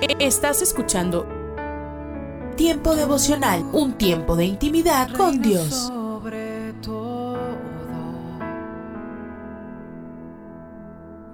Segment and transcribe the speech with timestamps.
[0.00, 1.26] Estás escuchando
[2.56, 5.68] Tiempo devocional, un tiempo de intimidad con Dios.
[5.68, 7.38] Sobre todo,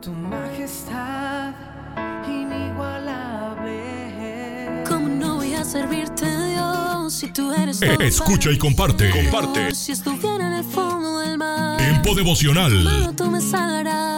[0.02, 1.54] tu majestad
[2.28, 4.84] inigualable.
[4.86, 9.10] ¿Cómo no voy a servirte, Dios, si tú eres todo Escucha y comparte.
[9.10, 9.74] Comparte.
[9.74, 12.70] Si estuviera en el fondo del mar, Tiempo devocional.
[12.82, 14.13] solo tú me salvarás.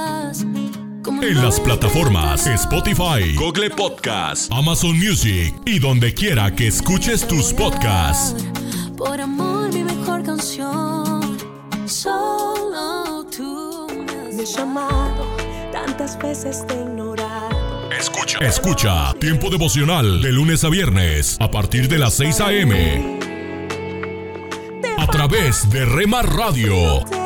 [1.17, 7.55] ¿Cómo En las plataformas Spotify, Google Podcast, Amazon Music y donde quiera que escuches tus
[7.55, 8.45] podcasts.
[8.99, 11.39] Por amor, mi mejor canción.
[11.87, 13.87] Solo tú
[14.35, 15.35] me has llamado,
[15.73, 17.91] tantas veces te he ignorado.
[17.99, 18.39] Escucha.
[18.41, 23.21] Escucha Tiempo devocional de lunes a viernes a partir de las 6 a.m.
[24.99, 27.26] A través de Rema Radio.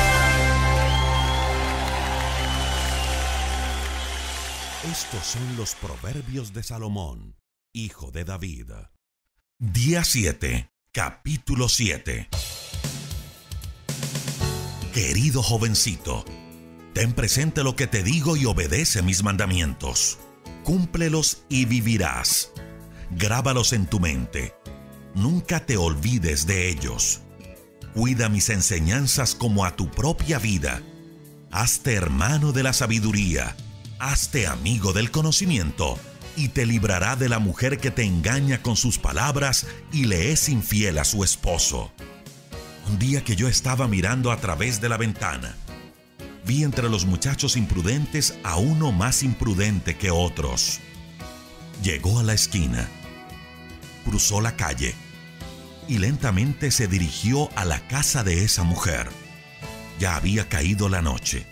[4.89, 7.35] Estos son los proverbios de Salomón,
[7.71, 8.71] hijo de David.
[9.59, 12.29] Día 7, capítulo 7.
[14.91, 16.25] Querido jovencito,
[16.95, 20.17] ten presente lo que te digo y obedece mis mandamientos.
[20.63, 22.51] Cúmplelos y vivirás.
[23.11, 24.55] Grábalos en tu mente.
[25.13, 27.21] Nunca te olvides de ellos.
[27.93, 30.81] Cuida mis enseñanzas como a tu propia vida.
[31.51, 33.55] Hazte hermano de la sabiduría.
[34.03, 35.95] Hazte amigo del conocimiento
[36.35, 40.49] y te librará de la mujer que te engaña con sus palabras y le es
[40.49, 41.91] infiel a su esposo.
[42.89, 45.55] Un día que yo estaba mirando a través de la ventana,
[46.47, 50.79] vi entre los muchachos imprudentes a uno más imprudente que otros.
[51.83, 52.89] Llegó a la esquina,
[54.03, 54.95] cruzó la calle
[55.87, 59.09] y lentamente se dirigió a la casa de esa mujer.
[59.99, 61.50] Ya había caído la noche.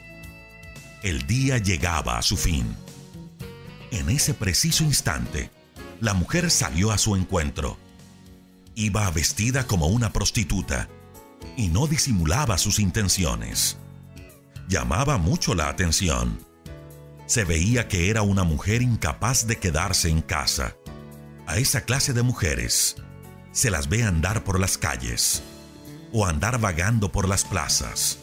[1.01, 2.75] El día llegaba a su fin.
[3.89, 5.49] En ese preciso instante,
[6.01, 7.77] la mujer salió a su encuentro.
[8.75, 10.89] Iba vestida como una prostituta
[11.55, 13.77] y no disimulaba sus intenciones.
[14.67, 16.37] Llamaba mucho la atención.
[17.27, 20.75] Se veía que era una mujer incapaz de quedarse en casa.
[21.47, 22.97] A esa clase de mujeres
[23.53, 25.43] se las ve andar por las calles
[26.11, 28.19] o andar vagando por las plazas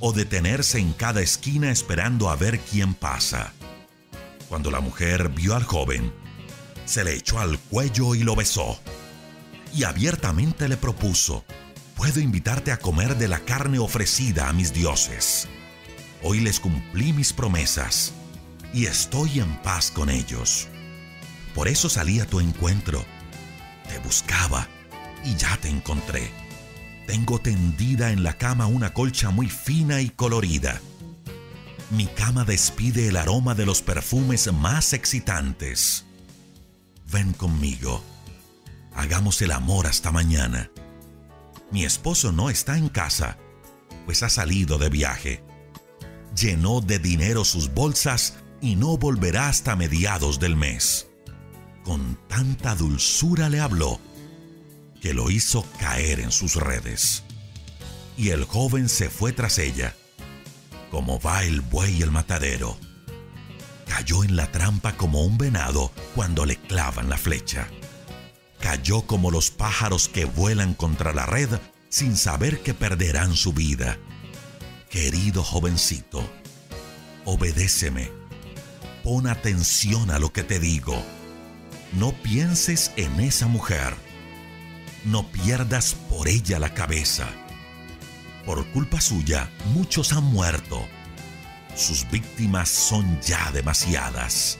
[0.00, 3.52] o detenerse en cada esquina esperando a ver quién pasa.
[4.48, 6.12] Cuando la mujer vio al joven,
[6.84, 8.78] se le echó al cuello y lo besó.
[9.74, 11.44] Y abiertamente le propuso,
[11.96, 15.48] puedo invitarte a comer de la carne ofrecida a mis dioses.
[16.22, 18.12] Hoy les cumplí mis promesas
[18.72, 20.68] y estoy en paz con ellos.
[21.54, 23.04] Por eso salí a tu encuentro.
[23.88, 24.68] Te buscaba
[25.24, 26.47] y ya te encontré.
[27.08, 30.78] Tengo tendida en la cama una colcha muy fina y colorida.
[31.90, 36.04] Mi cama despide el aroma de los perfumes más excitantes.
[37.10, 38.04] Ven conmigo.
[38.94, 40.70] Hagamos el amor hasta mañana.
[41.72, 43.38] Mi esposo no está en casa,
[44.04, 45.42] pues ha salido de viaje.
[46.36, 51.08] Llenó de dinero sus bolsas y no volverá hasta mediados del mes.
[51.84, 53.98] Con tanta dulzura le habló
[55.00, 57.22] que lo hizo caer en sus redes.
[58.16, 59.94] Y el joven se fue tras ella,
[60.90, 62.78] como va el buey el matadero.
[63.86, 67.68] Cayó en la trampa como un venado cuando le clavan la flecha.
[68.60, 71.48] Cayó como los pájaros que vuelan contra la red
[71.88, 73.98] sin saber que perderán su vida.
[74.90, 76.28] Querido jovencito,
[77.24, 78.18] obedéceme
[79.08, 81.02] Pon atención a lo que te digo.
[81.92, 83.94] No pienses en esa mujer.
[85.04, 87.26] No pierdas por ella la cabeza.
[88.44, 90.86] Por culpa suya, muchos han muerto.
[91.74, 94.58] Sus víctimas son ya demasiadas.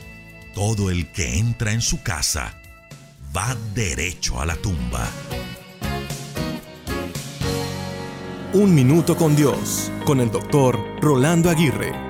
[0.54, 2.60] Todo el que entra en su casa
[3.36, 5.08] va derecho a la tumba.
[8.54, 12.07] Un minuto con Dios, con el doctor Rolando Aguirre.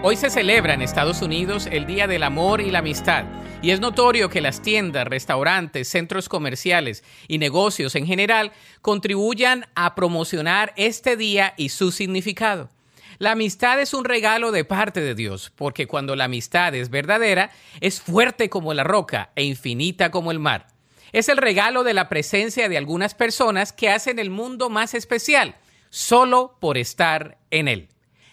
[0.00, 3.24] Hoy se celebra en Estados Unidos el Día del Amor y la Amistad,
[3.62, 9.96] y es notorio que las tiendas, restaurantes, centros comerciales y negocios en general contribuyan a
[9.96, 12.70] promocionar este día y su significado.
[13.18, 17.50] La amistad es un regalo de parte de Dios, porque cuando la amistad es verdadera,
[17.80, 20.68] es fuerte como la roca e infinita como el mar.
[21.12, 25.56] Es el regalo de la presencia de algunas personas que hacen el mundo más especial,
[25.90, 27.88] solo por estar en él.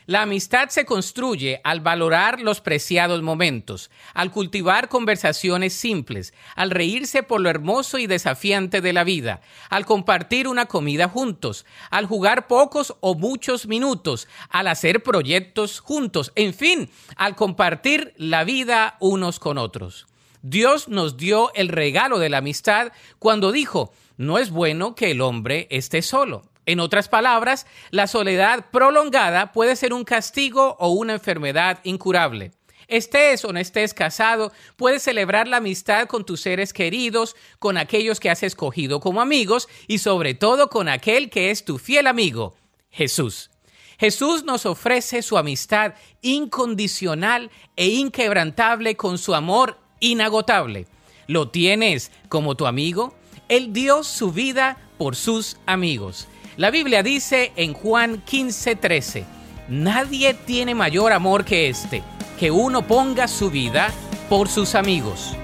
[0.07, 7.23] La amistad se construye al valorar los preciados momentos, al cultivar conversaciones simples, al reírse
[7.23, 9.41] por lo hermoso y desafiante de la vida,
[9.71, 16.31] al compartir una comida juntos, al jugar pocos o muchos minutos, al hacer proyectos juntos,
[16.35, 20.05] en fin, al compartir la vida unos con otros.
[20.43, 25.21] Dios nos dio el regalo de la amistad cuando dijo, no es bueno que el
[25.21, 26.43] hombre esté solo.
[26.65, 32.51] En otras palabras, la soledad prolongada puede ser un castigo o una enfermedad incurable.
[32.87, 38.19] Estés o no estés casado, puedes celebrar la amistad con tus seres queridos, con aquellos
[38.19, 42.55] que has escogido como amigos y sobre todo con aquel que es tu fiel amigo,
[42.91, 43.49] Jesús.
[43.97, 50.85] Jesús nos ofrece su amistad incondicional e inquebrantable con su amor inagotable.
[51.27, 53.15] ¿Lo tienes como tu amigo?
[53.47, 56.27] Él dio su vida por sus amigos.
[56.57, 59.25] La Biblia dice en Juan 15:13,
[59.67, 62.01] nadie tiene mayor amor que este,
[62.39, 63.89] que uno ponga su vida
[64.29, 65.35] por sus amigos.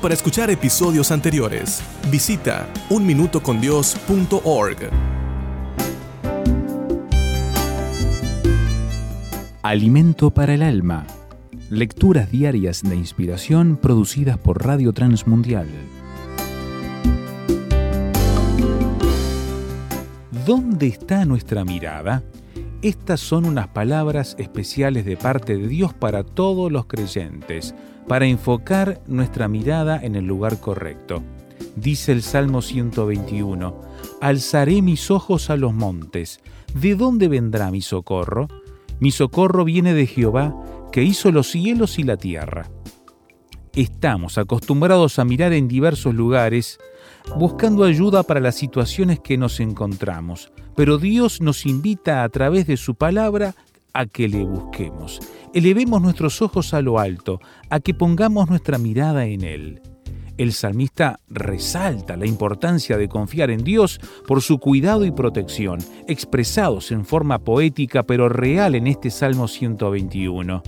[0.00, 4.90] Para escuchar episodios anteriores, visita unminutocondios.org.
[9.62, 11.08] Alimento para el alma.
[11.70, 15.66] Lecturas diarias de inspiración producidas por Radio Transmundial.
[20.46, 22.24] ¿Dónde está nuestra mirada?
[22.80, 27.76] Estas son unas palabras especiales de parte de Dios para todos los creyentes,
[28.08, 31.22] para enfocar nuestra mirada en el lugar correcto.
[31.76, 33.82] Dice el Salmo 121,
[34.20, 36.40] Alzaré mis ojos a los montes.
[36.74, 38.48] ¿De dónde vendrá mi socorro?
[38.98, 40.56] Mi socorro viene de Jehová,
[40.90, 42.68] que hizo los cielos y la tierra.
[43.74, 46.80] Estamos acostumbrados a mirar en diversos lugares
[47.36, 52.76] buscando ayuda para las situaciones que nos encontramos, pero Dios nos invita a través de
[52.76, 53.54] su palabra
[53.92, 55.20] a que le busquemos.
[55.54, 59.82] Elevemos nuestros ojos a lo alto, a que pongamos nuestra mirada en Él.
[60.38, 66.90] El salmista resalta la importancia de confiar en Dios por su cuidado y protección, expresados
[66.90, 70.62] en forma poética pero real en este Salmo 121.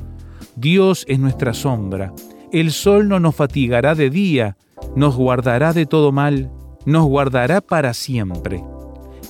[0.57, 2.13] Dios es nuestra sombra,
[2.53, 4.57] el sol no nos fatigará de día,
[4.97, 6.51] nos guardará de todo mal,
[6.87, 8.63] nos guardará para siempre.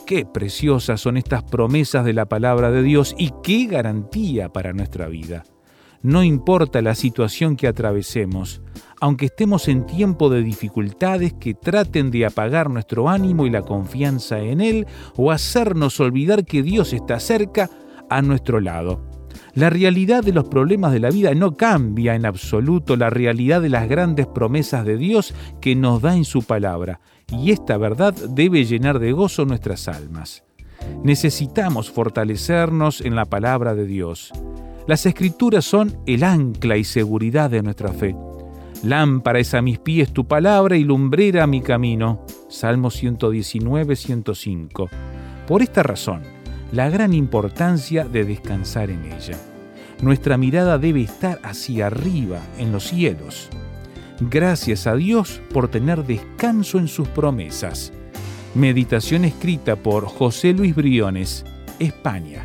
[0.07, 5.09] Qué preciosas son estas promesas de la palabra de Dios y qué garantía para nuestra
[5.09, 5.45] vida.
[6.03, 8.61] No importa la situación que atravesemos,
[9.01, 14.41] aunque estemos en tiempo de dificultades que traten de apagar nuestro ánimo y la confianza
[14.41, 17.71] en Él o hacernos olvidar que Dios está cerca
[18.11, 19.14] a nuestro lado.
[19.55, 23.69] La realidad de los problemas de la vida no cambia en absoluto la realidad de
[23.69, 28.65] las grandes promesas de Dios que nos da en su palabra, y esta verdad debe
[28.65, 30.43] llenar de gozo nuestras almas.
[31.05, 34.33] Necesitamos fortalecernos en la palabra de Dios.
[34.89, 38.17] Las escrituras son el ancla y seguridad de nuestra fe.
[38.83, 42.27] Lámpara es a mis pies tu palabra y lumbrera mi camino.
[42.49, 44.91] Salmo 119, 105.
[45.47, 46.23] Por esta razón,
[46.75, 49.39] la gran importancia de descansar en ella.
[50.03, 53.49] Nuestra mirada debe estar hacia arriba, en los cielos.
[54.19, 57.93] Gracias a Dios por tener descanso en sus promesas.
[58.57, 61.45] Meditación escrita por José Luis Briones,
[61.79, 62.45] España.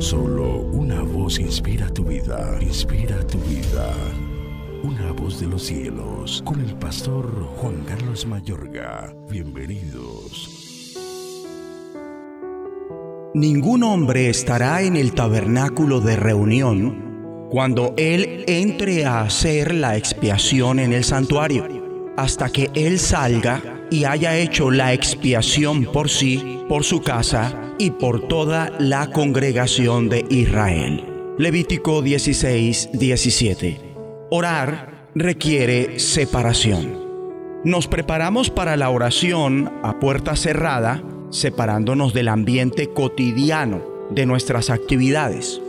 [0.00, 3.94] Solo una voz inspira tu vida, inspira tu vida.
[4.82, 9.14] Una voz de los cielos, con el pastor Juan Carlos Mayorga.
[9.30, 10.96] Bienvenidos.
[13.34, 20.80] Ningún hombre estará en el tabernáculo de reunión cuando él entre a hacer la expiación
[20.80, 26.84] en el santuario, hasta que él salga y haya hecho la expiación por sí, por
[26.84, 31.04] su casa y por toda la congregación de Israel.
[31.38, 33.80] Levítico 16, 17.
[34.30, 37.06] Orar requiere separación.
[37.64, 45.60] Nos preparamos para la oración a puerta cerrada, separándonos del ambiente cotidiano de nuestras actividades.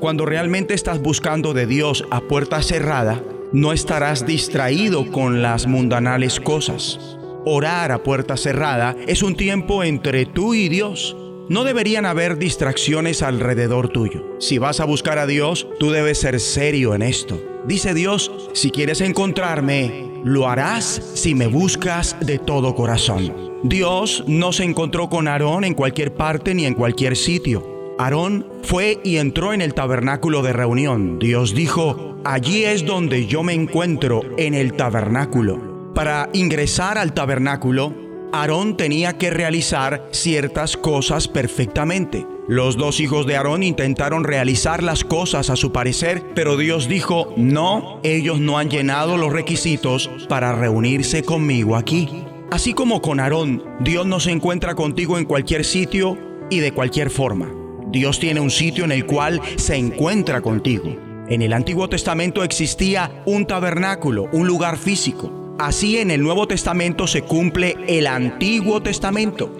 [0.00, 6.38] Cuando realmente estás buscando de Dios a puerta cerrada, no estarás distraído con las mundanales
[6.38, 7.17] cosas.
[7.44, 11.16] Orar a puerta cerrada es un tiempo entre tú y Dios.
[11.48, 14.36] No deberían haber distracciones alrededor tuyo.
[14.38, 17.42] Si vas a buscar a Dios, tú debes ser serio en esto.
[17.66, 23.32] Dice Dios, si quieres encontrarme, lo harás si me buscas de todo corazón.
[23.62, 27.94] Dios no se encontró con Aarón en cualquier parte ni en cualquier sitio.
[27.98, 31.18] Aarón fue y entró en el tabernáculo de reunión.
[31.18, 35.77] Dios dijo, allí es donde yo me encuentro, en el tabernáculo.
[35.98, 37.92] Para ingresar al tabernáculo,
[38.32, 42.24] Aarón tenía que realizar ciertas cosas perfectamente.
[42.46, 47.34] Los dos hijos de Aarón intentaron realizar las cosas a su parecer, pero Dios dijo,
[47.36, 52.08] no, ellos no han llenado los requisitos para reunirse conmigo aquí.
[52.52, 56.16] Así como con Aarón, Dios no se encuentra contigo en cualquier sitio
[56.48, 57.52] y de cualquier forma.
[57.90, 60.94] Dios tiene un sitio en el cual se encuentra contigo.
[61.28, 65.47] En el Antiguo Testamento existía un tabernáculo, un lugar físico.
[65.58, 69.50] Así en el Nuevo Testamento se cumple el Antiguo Testamento.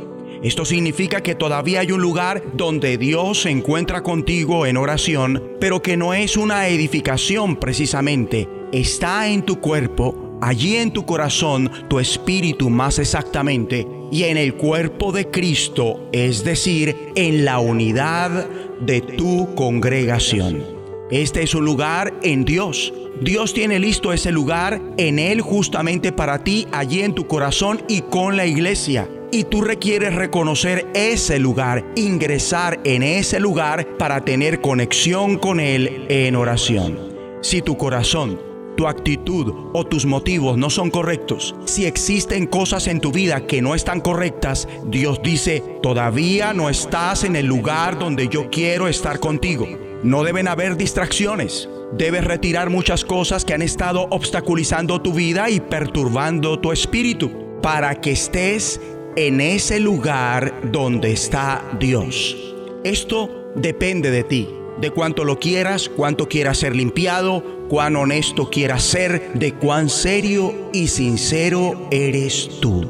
[0.45, 5.83] Esto significa que todavía hay un lugar donde Dios se encuentra contigo en oración, pero
[5.83, 8.49] que no es una edificación precisamente.
[8.71, 14.55] Está en tu cuerpo, allí en tu corazón, tu espíritu más exactamente, y en el
[14.55, 18.49] cuerpo de Cristo, es decir, en la unidad
[18.81, 20.77] de tu congregación.
[21.11, 22.93] Este es un lugar en Dios.
[23.23, 28.03] Dios tiene listo ese lugar en Él justamente para ti, allí en tu corazón y
[28.03, 29.09] con la iglesia.
[29.33, 36.07] Y tú requieres reconocer ese lugar, ingresar en ese lugar para tener conexión con Él
[36.09, 36.99] en oración.
[37.41, 38.49] Si tu corazón
[38.79, 43.61] tu actitud o tus motivos no son correctos, si existen cosas en tu vida que
[43.61, 49.19] no están correctas, Dios dice, todavía no estás en el lugar donde yo quiero estar
[49.19, 49.67] contigo.
[50.02, 51.69] No deben haber distracciones.
[51.93, 57.31] Debes retirar muchas cosas que han estado obstaculizando tu vida y perturbando tu espíritu
[57.62, 58.81] para que estés
[59.17, 62.37] en ese lugar donde está Dios.
[62.85, 64.49] Esto depende de ti,
[64.81, 70.71] de cuánto lo quieras, cuánto quieras ser limpiado, cuán honesto quieras ser, de cuán serio
[70.73, 72.87] y sincero eres tú.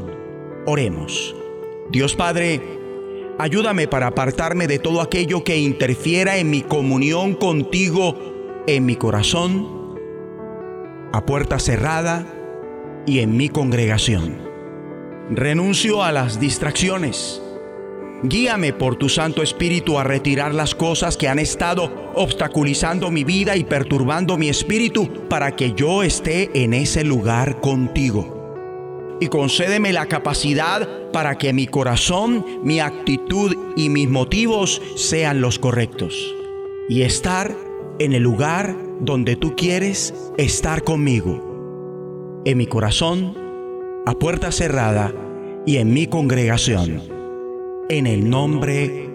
[0.67, 1.35] Oremos.
[1.91, 2.61] Dios Padre,
[3.38, 9.97] ayúdame para apartarme de todo aquello que interfiera en mi comunión contigo, en mi corazón,
[11.12, 12.26] a puerta cerrada
[13.07, 14.37] y en mi congregación.
[15.30, 17.42] Renuncio a las distracciones.
[18.23, 23.57] Guíame por tu Santo Espíritu a retirar las cosas que han estado obstaculizando mi vida
[23.57, 28.38] y perturbando mi espíritu para que yo esté en ese lugar contigo.
[29.21, 35.59] Y concédeme la capacidad para que mi corazón, mi actitud y mis motivos sean los
[35.59, 36.35] correctos.
[36.89, 37.55] Y estar
[37.99, 42.43] en el lugar donde tú quieres estar conmigo.
[42.45, 43.37] En mi corazón,
[44.07, 45.13] a puerta cerrada
[45.67, 47.03] y en mi congregación.
[47.89, 49.11] En el nombre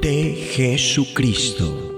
[0.00, 1.92] de Jesucristo.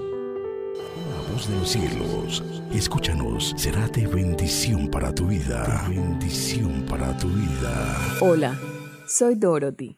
[0.75, 5.85] La voz de los cielos, escúchanos, será de bendición para tu vida.
[5.89, 8.17] Bendición para tu vida.
[8.21, 8.59] Hola,
[9.07, 9.97] soy Dorothy.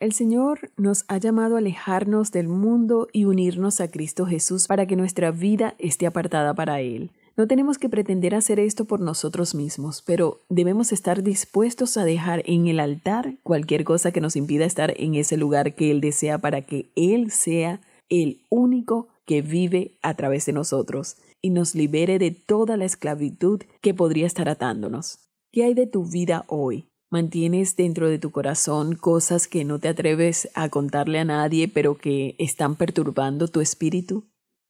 [0.00, 4.86] El Señor nos ha llamado a alejarnos del mundo y unirnos a Cristo Jesús para
[4.86, 7.10] que nuestra vida esté apartada para Él.
[7.36, 12.42] No tenemos que pretender hacer esto por nosotros mismos, pero debemos estar dispuestos a dejar
[12.46, 16.38] en el altar cualquier cosa que nos impida estar en ese lugar que Él desea
[16.38, 22.18] para que Él sea el único que vive a través de nosotros y nos libere
[22.18, 25.18] de toda la esclavitud que podría estar atándonos.
[25.52, 26.88] ¿Qué hay de tu vida hoy?
[27.10, 31.98] ¿Mantienes dentro de tu corazón cosas que no te atreves a contarle a nadie, pero
[31.98, 34.24] que están perturbando tu espíritu?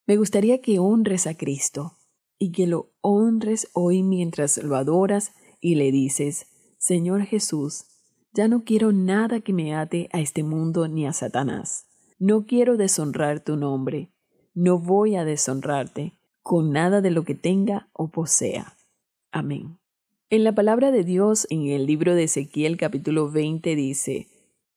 [0.05, 1.93] Me gustaría que honres a Cristo
[2.41, 7.85] y que lo honres hoy mientras lo adoras y le dices, Señor Jesús,
[8.33, 11.87] ya no quiero nada que me ate a este mundo ni a Satanás.
[12.19, 14.11] No quiero deshonrar tu nombre.
[14.55, 18.77] No voy a deshonrarte con nada de lo que tenga o posea.
[19.33, 19.79] Amén.
[20.29, 24.29] En la palabra de Dios, en el libro de Ezequiel capítulo 20 dice,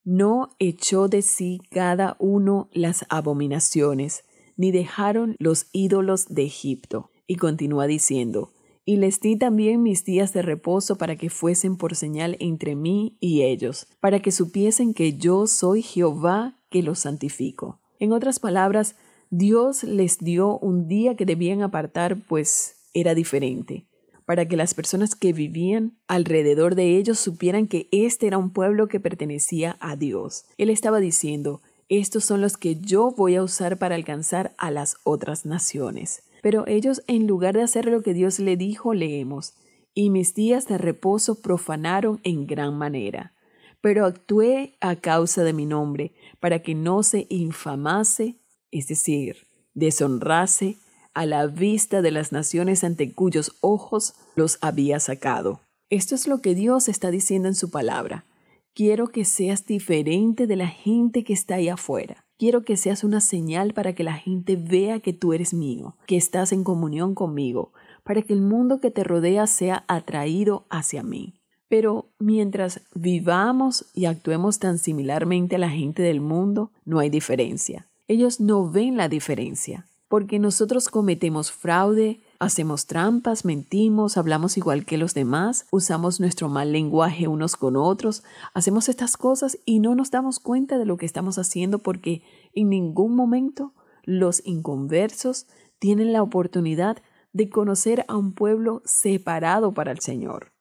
[0.06, 4.24] No echó de sí cada uno las abominaciones,
[4.56, 7.12] ni dejaron los ídolos de Egipto.
[7.28, 8.54] Y continúa diciendo,
[8.86, 13.18] y les di también mis días de reposo para que fuesen por señal entre mí
[13.20, 17.82] y ellos, para que supiesen que yo soy Jehová que los santifico.
[18.00, 18.96] En otras palabras,
[19.30, 23.86] Dios les dio un día que debían apartar, pues era diferente,
[24.26, 28.88] para que las personas que vivían alrededor de ellos supieran que este era un pueblo
[28.88, 30.46] que pertenecía a Dios.
[30.58, 34.98] Él estaba diciendo, estos son los que yo voy a usar para alcanzar a las
[35.04, 36.24] otras naciones.
[36.42, 39.56] Pero ellos, en lugar de hacer lo que Dios le dijo, leemos,
[39.94, 43.34] y mis días de reposo profanaron en gran manera.
[43.82, 48.38] Pero actué a causa de mi nombre, para que no se infamase,
[48.72, 50.78] es decir, deshonrase
[51.14, 55.62] a la vista de las naciones ante cuyos ojos los había sacado.
[55.90, 58.26] Esto es lo que Dios está diciendo en su palabra.
[58.74, 62.26] Quiero que seas diferente de la gente que está ahí afuera.
[62.38, 66.18] Quiero que seas una señal para que la gente vea que tú eres mío, que
[66.18, 67.72] estás en comunión conmigo,
[68.04, 71.34] para que el mundo que te rodea sea atraído hacia mí.
[71.68, 77.88] Pero mientras vivamos y actuemos tan similarmente a la gente del mundo, no hay diferencia.
[78.08, 85.00] Ellos no ven la diferencia, porque nosotros cometemos fraude, Hacemos trampas, mentimos, hablamos igual que
[85.00, 88.24] los demás, usamos nuestro mal lenguaje unos con otros,
[88.54, 92.22] hacemos estas cosas y no nos damos cuenta de lo que estamos haciendo porque
[92.54, 93.74] en ningún momento
[94.04, 95.48] los inconversos
[95.80, 96.98] tienen la oportunidad
[97.34, 100.52] de conocer a un pueblo separado para el Señor.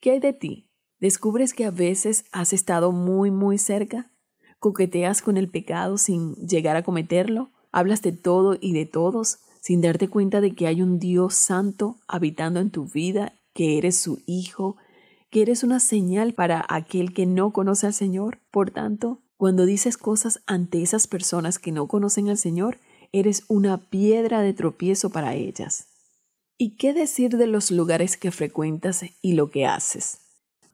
[0.00, 0.70] ¿Qué hay de ti?
[1.00, 4.12] ¿Descubres que a veces has estado muy, muy cerca?
[4.64, 7.50] ¿Coqueteas con el pecado sin llegar a cometerlo?
[7.70, 9.40] ¿Hablas de todo y de todos?
[9.60, 13.98] sin darte cuenta de que hay un Dios santo habitando en tu vida, que eres
[13.98, 14.78] su hijo,
[15.28, 18.40] que eres una señal para aquel que no conoce al Señor.
[18.50, 22.78] Por tanto, cuando dices cosas ante esas personas que no conocen al Señor,
[23.12, 25.88] eres una piedra de tropiezo para ellas.
[26.56, 30.23] ¿Y qué decir de los lugares que frecuentas y lo que haces?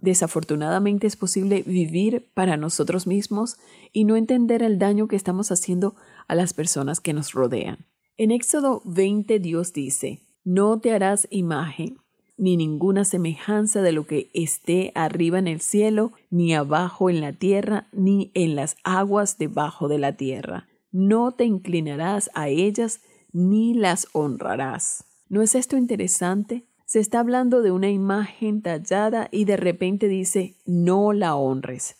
[0.01, 3.57] Desafortunadamente es posible vivir para nosotros mismos
[3.93, 5.95] y no entender el daño que estamos haciendo
[6.27, 7.87] a las personas que nos rodean.
[8.17, 11.99] En Éxodo 20 Dios dice, no te harás imagen
[12.41, 17.35] ni ninguna semejanza de lo que esté arriba en el cielo, ni abajo en la
[17.35, 20.67] tierra, ni en las aguas debajo de la tierra.
[20.91, 25.05] No te inclinarás a ellas, ni las honrarás.
[25.29, 26.65] ¿No es esto interesante?
[26.91, 31.95] Se está hablando de una imagen tallada y de repente dice, no la honres.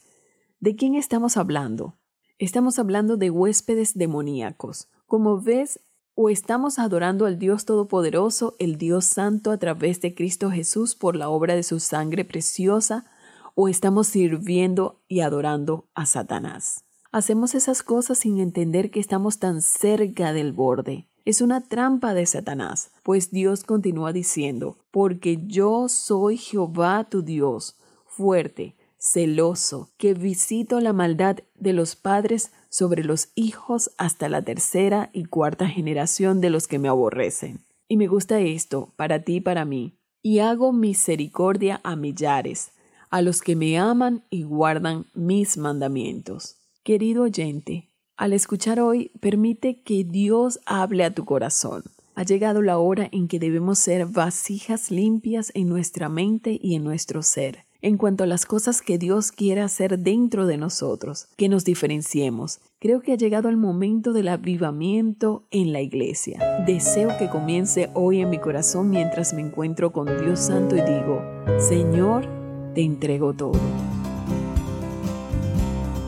[0.59, 1.95] ¿De quién estamos hablando?
[2.41, 4.89] Estamos hablando de huéspedes demoníacos.
[5.07, 5.79] Como ves,
[6.17, 11.15] o estamos adorando al Dios Todopoderoso, el Dios Santo a través de Cristo Jesús por
[11.15, 13.07] la obra de su sangre preciosa,
[13.55, 16.85] o estamos sirviendo y adorando a Satanás.
[17.13, 21.07] Hacemos esas cosas sin entender que estamos tan cerca del borde.
[21.25, 27.77] Es una trampa de Satanás, pues Dios continúa diciendo, porque yo soy Jehová tu Dios,
[28.07, 35.11] fuerte, celoso, que visito la maldad de los padres sobre los hijos hasta la tercera
[35.13, 37.65] y cuarta generación de los que me aborrecen.
[37.89, 39.99] Y me gusta esto, para ti y para mí.
[40.23, 42.73] Y hago misericordia a millares,
[43.11, 46.57] a los que me aman y guardan mis mandamientos.
[46.83, 47.90] Querido oyente,
[48.21, 51.85] al escuchar hoy, permite que Dios hable a tu corazón.
[52.15, 56.85] Ha llegado la hora en que debemos ser vasijas limpias en nuestra mente y en
[56.85, 61.49] nuestro ser en cuanto a las cosas que Dios quiere hacer dentro de nosotros, que
[61.49, 62.61] nos diferenciemos.
[62.79, 66.63] Creo que ha llegado el momento del avivamiento en la iglesia.
[66.67, 71.23] Deseo que comience hoy en mi corazón mientras me encuentro con Dios Santo y digo,
[71.59, 72.29] Señor,
[72.75, 73.59] te entrego todo.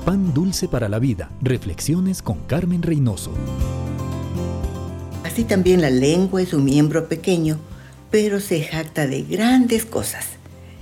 [0.04, 1.30] Pan dulce para la vida.
[1.40, 3.30] Reflexiones con Carmen Reynoso.
[5.22, 7.60] Así también la lengua es un miembro pequeño,
[8.10, 10.26] pero se jacta de grandes cosas.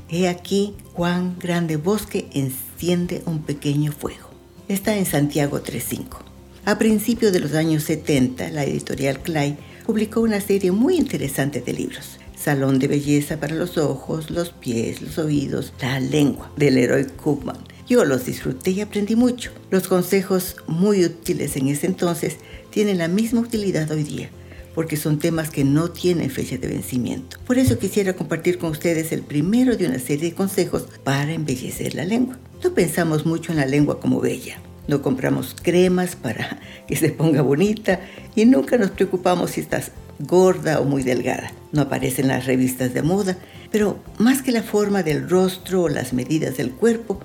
[0.09, 4.31] He aquí cuán grande bosque enciende un pequeño fuego.
[4.69, 6.17] Está en Santiago 3.5.
[6.65, 11.75] A principios de los años 70, la editorial Clay publicó una serie muy interesante de
[11.75, 12.19] libros.
[12.37, 17.59] Salón de belleza para los ojos, los pies, los oídos, la lengua del héroe Koopman.
[17.91, 19.51] Yo los disfruté y aprendí mucho.
[19.69, 22.37] Los consejos muy útiles en ese entonces
[22.71, 24.31] tienen la misma utilidad hoy día
[24.77, 27.39] porque son temas que no tienen fecha de vencimiento.
[27.45, 31.97] Por eso quisiera compartir con ustedes el primero de una serie de consejos para embellecer
[31.97, 32.39] la lengua.
[32.63, 34.61] No pensamos mucho en la lengua como bella.
[34.87, 37.99] No compramos cremas para que se ponga bonita
[38.37, 41.53] y nunca nos preocupamos si estás gorda o muy delgada.
[41.73, 43.37] No aparecen las revistas de moda,
[43.71, 47.21] pero más que la forma del rostro o las medidas del cuerpo,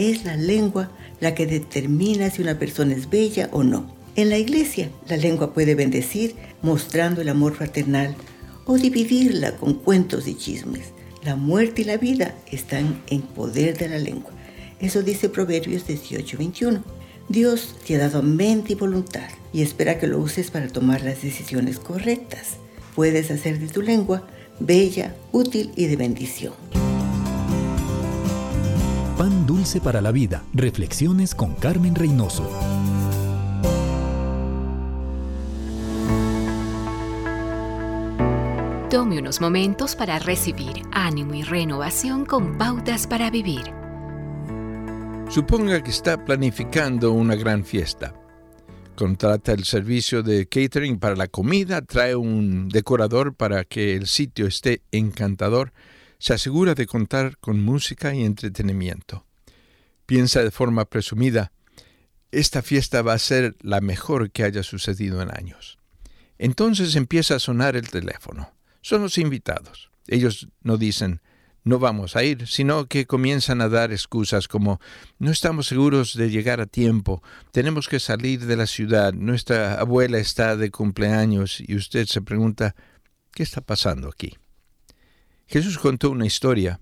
[0.00, 3.94] es la lengua la que determina si una persona es bella o no.
[4.16, 8.16] En la iglesia, la lengua puede bendecir mostrando el amor fraternal
[8.64, 10.92] o dividirla con cuentos y chismes.
[11.22, 14.32] La muerte y la vida están en poder de la lengua.
[14.80, 16.82] Eso dice Proverbios 18:21.
[17.28, 21.22] Dios te ha dado mente y voluntad y espera que lo uses para tomar las
[21.22, 22.56] decisiones correctas.
[22.94, 24.26] Puedes hacer de tu lengua
[24.60, 26.54] bella, útil y de bendición.
[29.20, 30.42] Pan dulce para la vida.
[30.54, 32.50] Reflexiones con Carmen Reynoso.
[38.88, 43.74] Tome unos momentos para recibir ánimo y renovación con pautas para vivir.
[45.28, 48.14] Suponga que está planificando una gran fiesta.
[48.96, 54.46] Contrata el servicio de catering para la comida, trae un decorador para que el sitio
[54.46, 55.74] esté encantador,
[56.20, 59.26] se asegura de contar con música y entretenimiento.
[60.06, 61.50] Piensa de forma presumida,
[62.30, 65.80] esta fiesta va a ser la mejor que haya sucedido en años.
[66.38, 68.52] Entonces empieza a sonar el teléfono
[68.82, 69.90] son los invitados.
[70.06, 71.20] Ellos no dicen,
[71.62, 74.80] no vamos a ir, sino que comienzan a dar excusas como,
[75.18, 80.18] no estamos seguros de llegar a tiempo, tenemos que salir de la ciudad, nuestra abuela
[80.18, 82.74] está de cumpleaños y usted se pregunta,
[83.32, 84.36] ¿qué está pasando aquí?
[85.50, 86.80] Jesús contó una historia.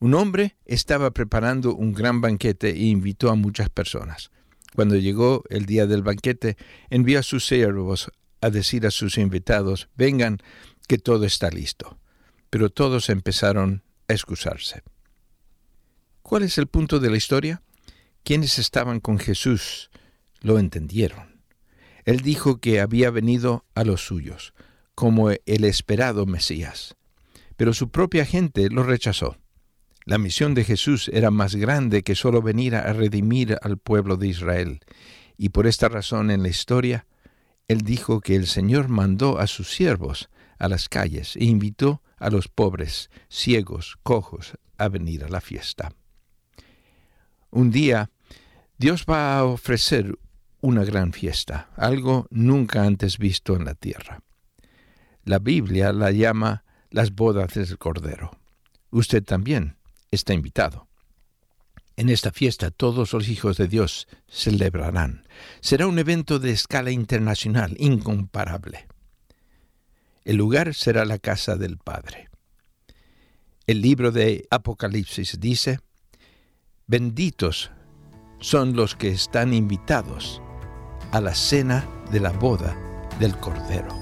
[0.00, 4.32] Un hombre estaba preparando un gran banquete e invitó a muchas personas.
[4.74, 6.56] Cuando llegó el día del banquete,
[6.90, 8.10] envió a sus siervos
[8.40, 10.38] a decir a sus invitados, vengan,
[10.88, 11.96] que todo está listo.
[12.50, 14.82] Pero todos empezaron a excusarse.
[16.22, 17.62] ¿Cuál es el punto de la historia?
[18.24, 19.90] Quienes estaban con Jesús
[20.40, 21.40] lo entendieron.
[22.04, 24.54] Él dijo que había venido a los suyos,
[24.96, 26.96] como el esperado Mesías.
[27.56, 29.36] Pero su propia gente lo rechazó.
[30.04, 34.28] La misión de Jesús era más grande que solo venir a redimir al pueblo de
[34.28, 34.80] Israel,
[35.36, 37.06] y por esta razón en la historia,
[37.68, 42.30] Él dijo que el Señor mandó a sus siervos a las calles e invitó a
[42.30, 45.92] los pobres, ciegos, cojos a venir a la fiesta.
[47.50, 48.10] Un día,
[48.78, 50.18] Dios va a ofrecer
[50.60, 54.22] una gran fiesta, algo nunca antes visto en la tierra.
[55.24, 58.30] La Biblia la llama las bodas del Cordero.
[58.90, 59.76] Usted también
[60.10, 60.86] está invitado.
[61.96, 65.24] En esta fiesta todos los hijos de Dios celebrarán.
[65.60, 68.86] Será un evento de escala internacional incomparable.
[70.24, 72.28] El lugar será la casa del Padre.
[73.66, 75.80] El libro de Apocalipsis dice,
[76.86, 77.70] benditos
[78.40, 80.42] son los que están invitados
[81.10, 82.76] a la cena de la boda
[83.18, 84.01] del Cordero.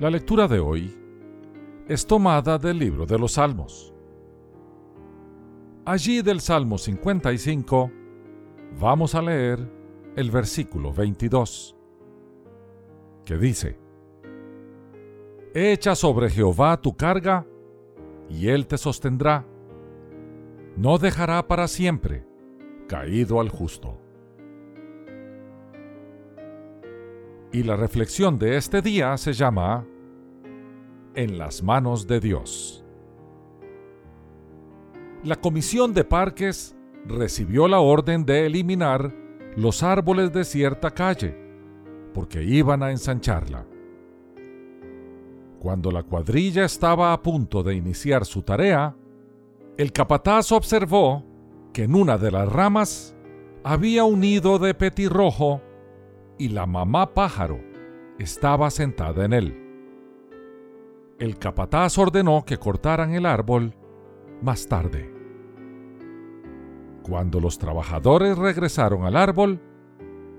[0.00, 0.98] La lectura de hoy
[1.86, 3.92] es tomada del libro de los Salmos.
[5.84, 7.92] Allí del Salmo 55
[8.80, 9.60] vamos a leer
[10.16, 11.76] el versículo 22,
[13.26, 13.78] que dice,
[15.52, 17.46] Echa sobre Jehová tu carga,
[18.30, 19.44] y él te sostendrá.
[20.78, 22.24] No dejará para siempre
[22.88, 24.00] caído al justo.
[27.52, 29.84] Y la reflexión de este día se llama
[31.16, 32.84] En las manos de Dios.
[35.24, 39.12] La Comisión de Parques recibió la orden de eliminar
[39.56, 41.36] los árboles de cierta calle,
[42.14, 43.66] porque iban a ensancharla.
[45.58, 48.94] Cuando la cuadrilla estaba a punto de iniciar su tarea,
[49.76, 51.24] el capataz observó
[51.72, 53.16] que en una de las ramas
[53.64, 55.60] había un nido de petirrojo
[56.38, 57.60] y la mamá pájaro
[58.20, 59.59] estaba sentada en él.
[61.20, 63.74] El capataz ordenó que cortaran el árbol
[64.40, 65.14] más tarde.
[67.02, 69.60] Cuando los trabajadores regresaron al árbol,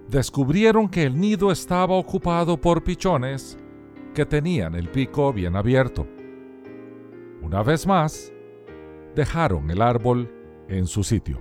[0.10, 3.60] descubrieron que el nido estaba ocupado por pichones
[4.16, 6.08] que tenían el pico bien abierto.
[7.44, 8.34] Una vez más,
[9.16, 10.34] dejaron el árbol
[10.68, 11.40] en su sitio.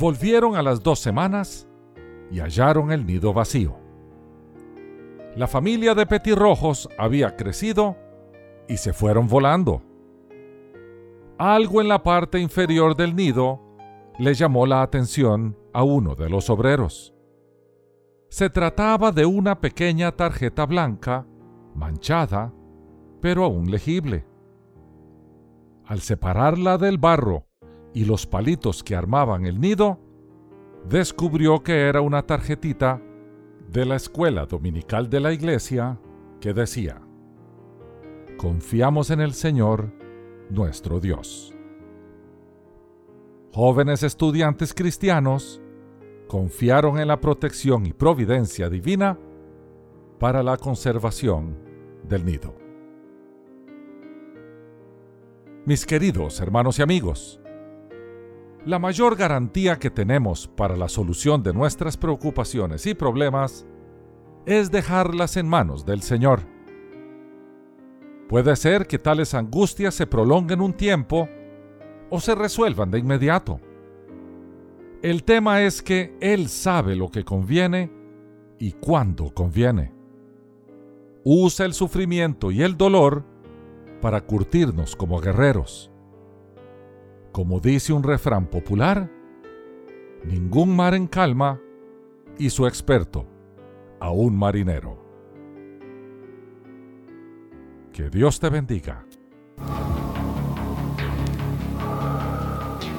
[0.00, 1.68] Volvieron a las dos semanas
[2.30, 3.85] y hallaron el nido vacío.
[5.36, 7.94] La familia de petirrojos había crecido
[8.68, 9.82] y se fueron volando.
[11.36, 13.60] Algo en la parte inferior del nido
[14.18, 17.12] le llamó la atención a uno de los obreros.
[18.30, 21.26] Se trataba de una pequeña tarjeta blanca,
[21.74, 22.54] manchada,
[23.20, 24.26] pero aún legible.
[25.84, 27.44] Al separarla del barro
[27.92, 30.00] y los palitos que armaban el nido,
[30.88, 33.02] descubrió que era una tarjetita
[33.68, 35.98] de la escuela dominical de la iglesia
[36.40, 37.00] que decía,
[38.36, 39.92] Confiamos en el Señor,
[40.50, 41.54] nuestro Dios.
[43.52, 45.62] Jóvenes estudiantes cristianos
[46.28, 49.18] confiaron en la protección y providencia divina
[50.18, 51.56] para la conservación
[52.06, 52.54] del nido.
[55.64, 57.40] Mis queridos hermanos y amigos,
[58.66, 63.64] la mayor garantía que tenemos para la solución de nuestras preocupaciones y problemas
[64.44, 66.40] es dejarlas en manos del Señor.
[68.28, 71.28] Puede ser que tales angustias se prolonguen un tiempo
[72.10, 73.60] o se resuelvan de inmediato.
[75.00, 77.92] El tema es que Él sabe lo que conviene
[78.58, 79.94] y cuándo conviene.
[81.22, 83.24] Usa el sufrimiento y el dolor
[84.00, 85.92] para curtirnos como guerreros.
[87.36, 89.10] Como dice un refrán popular,
[90.24, 91.60] ningún mar en calma
[92.38, 93.26] y su experto
[94.00, 94.96] a un marinero.
[97.92, 99.04] Que Dios te bendiga.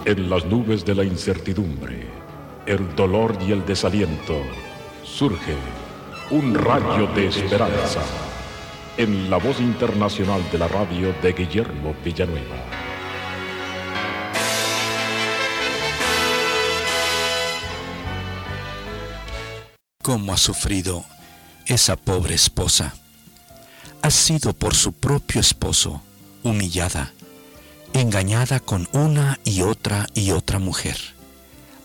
[0.06, 2.06] En las nubes de la incertidumbre,
[2.68, 4.36] el dolor y el desaliento,
[5.04, 5.56] surge
[6.30, 8.04] un rayo de esperanza
[8.98, 12.87] en la voz internacional de la radio de Guillermo Villanueva.
[20.08, 21.04] Cómo ha sufrido
[21.66, 22.96] esa pobre esposa.
[24.02, 26.02] Ha sido por su propio esposo
[26.44, 27.12] humillada,
[27.92, 30.96] engañada con una y otra y otra mujer.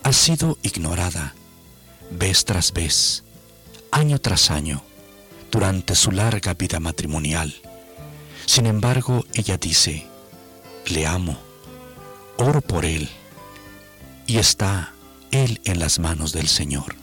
[0.03, 1.33] Ha sido ignorada
[2.11, 3.25] vez tras vez,
[3.91, 4.81] año tras año,
[5.51, 7.53] durante su larga vida matrimonial.
[8.45, 10.07] Sin embargo, ella dice,
[10.85, 11.37] le amo,
[12.37, 13.09] oro por él,
[14.27, 14.93] y está
[15.31, 17.02] él en las manos del Señor.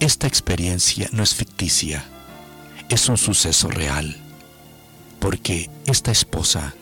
[0.00, 2.02] Esta experiencia no es ficticia,
[2.88, 4.16] es un suceso real,
[5.18, 6.74] porque esta esposa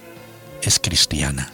[0.63, 1.53] es cristiana.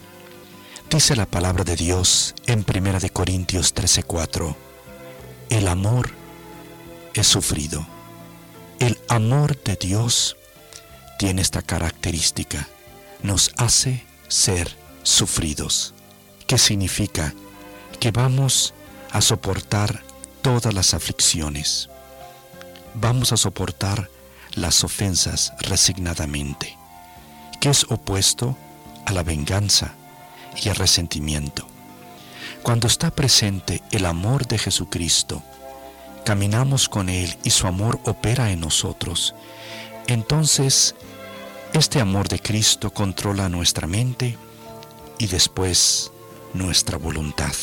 [0.91, 4.55] Dice la palabra de Dios en 1 Corintios 13:4,
[5.49, 6.11] el amor
[7.15, 7.87] es sufrido.
[8.79, 10.37] El amor de Dios
[11.19, 12.69] tiene esta característica,
[13.23, 15.95] nos hace ser sufridos.
[16.47, 17.33] ¿Qué significa?
[18.01, 18.75] Que vamos
[19.13, 20.05] a soportar
[20.45, 21.89] todas las aflicciones.
[22.93, 24.11] Vamos a soportar
[24.53, 26.77] las ofensas resignadamente,
[27.61, 28.55] que es opuesto
[29.07, 29.95] a la venganza
[30.63, 31.67] y al resentimiento.
[32.63, 35.43] Cuando está presente el amor de Jesucristo,
[36.27, 39.35] caminamos con Él y su amor opera en nosotros,
[40.09, 40.95] entonces
[41.73, 44.37] este amor de Cristo controla nuestra mente
[45.19, 46.13] y después
[46.53, 47.55] nuestra voluntad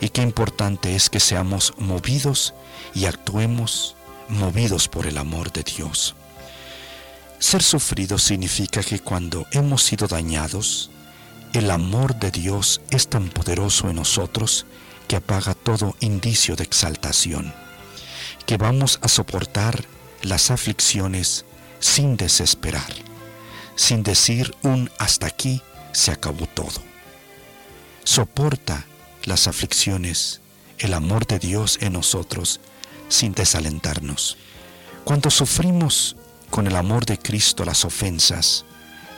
[0.00, 2.54] y qué importante es que seamos movidos
[2.94, 3.96] y actuemos
[4.28, 6.14] movidos por el amor de Dios.
[7.38, 10.90] Ser sufrido significa que cuando hemos sido dañados,
[11.52, 14.66] el amor de Dios es tan poderoso en nosotros
[15.06, 17.54] que apaga todo indicio de exaltación,
[18.46, 19.84] que vamos a soportar
[20.22, 21.44] las aflicciones
[21.78, 22.92] sin desesperar,
[23.76, 26.82] sin decir un hasta aquí se acabó todo.
[28.04, 28.84] Soporta
[29.26, 30.40] las aflicciones,
[30.78, 32.60] el amor de Dios en nosotros,
[33.08, 34.38] sin desalentarnos.
[35.04, 36.16] Cuando sufrimos
[36.50, 38.64] con el amor de Cristo las ofensas,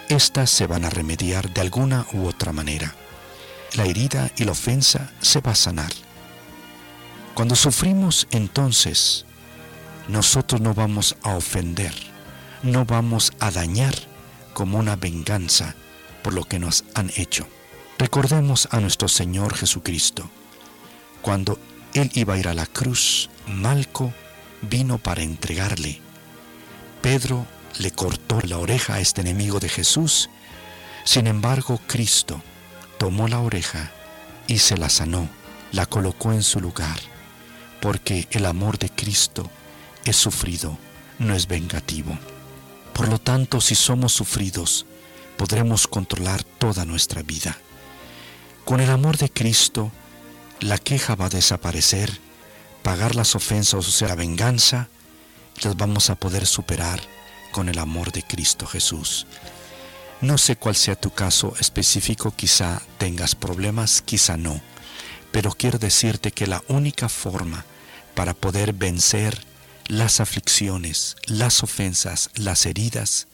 [0.09, 2.95] éstas se van a remediar de alguna u otra manera.
[3.75, 5.93] La herida y la ofensa se va a sanar.
[7.35, 9.27] Cuando sufrimos entonces,
[10.09, 11.95] nosotros no vamos a ofender,
[12.63, 13.95] no vamos a dañar
[14.55, 15.75] como una venganza
[16.23, 17.47] por lo que nos han hecho.
[17.99, 20.31] Recordemos a nuestro Señor Jesucristo.
[21.21, 21.59] Cuando
[21.95, 24.15] Él iba a ir a la cruz, Malco
[24.63, 26.01] vino para entregarle.
[27.03, 27.45] Pedro
[27.81, 30.31] le cortó la oreja a este enemigo de Jesús.
[31.03, 32.41] Sin embargo, Cristo
[32.99, 33.91] tomó la oreja
[34.47, 35.29] y se la sanó,
[35.73, 37.01] la colocó en su lugar,
[37.81, 39.51] porque el amor de Cristo
[40.05, 40.79] es sufrido,
[41.19, 42.17] no es vengativo.
[42.93, 44.87] Por lo tanto, si somos sufridos,
[45.37, 47.59] podremos controlar toda nuestra vida.
[48.69, 49.91] Con el amor de Cristo,
[50.61, 52.21] la queja va a desaparecer,
[52.83, 54.91] pagar las ofensas o sea la venganza,
[55.63, 57.01] las vamos a poder superar
[57.51, 59.27] con el amor de Cristo Jesús.
[60.21, 64.61] No sé cuál sea tu caso específico, quizá tengas problemas, quizá no,
[65.33, 67.65] pero quiero decirte que la única forma
[68.15, 69.47] para poder vencer
[69.87, 73.29] las aflicciones, las ofensas, las heridas,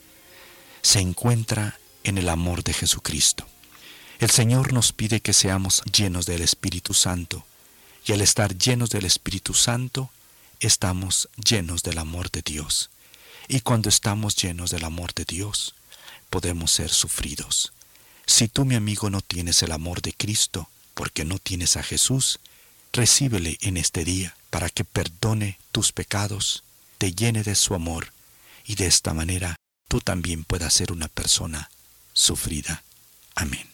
[0.81, 3.49] se encuentra en el amor de Jesucristo.
[4.19, 7.45] El Señor nos pide que seamos llenos del Espíritu Santo,
[8.07, 10.11] y al estar llenos del Espíritu Santo,
[10.61, 12.91] estamos llenos del amor de Dios.
[13.49, 15.75] Y cuando estamos llenos del amor de Dios,
[16.31, 17.73] podemos ser sufridos.
[18.27, 22.39] Si tú, mi amigo, no tienes el amor de Cristo, porque no tienes a Jesús,
[22.93, 26.63] recíbele en este día para que perdone tus pecados,
[26.99, 28.13] te llene de su amor,
[28.65, 29.57] y de esta manera
[29.89, 31.69] tú también puedas ser una persona
[32.13, 32.83] sufrida.
[33.35, 33.74] Amén.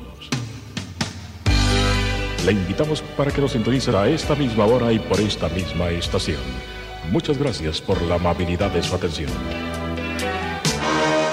[2.45, 6.41] Le invitamos para que nos sintonice a esta misma hora y por esta misma estación.
[7.11, 9.29] Muchas gracias por la amabilidad de su atención.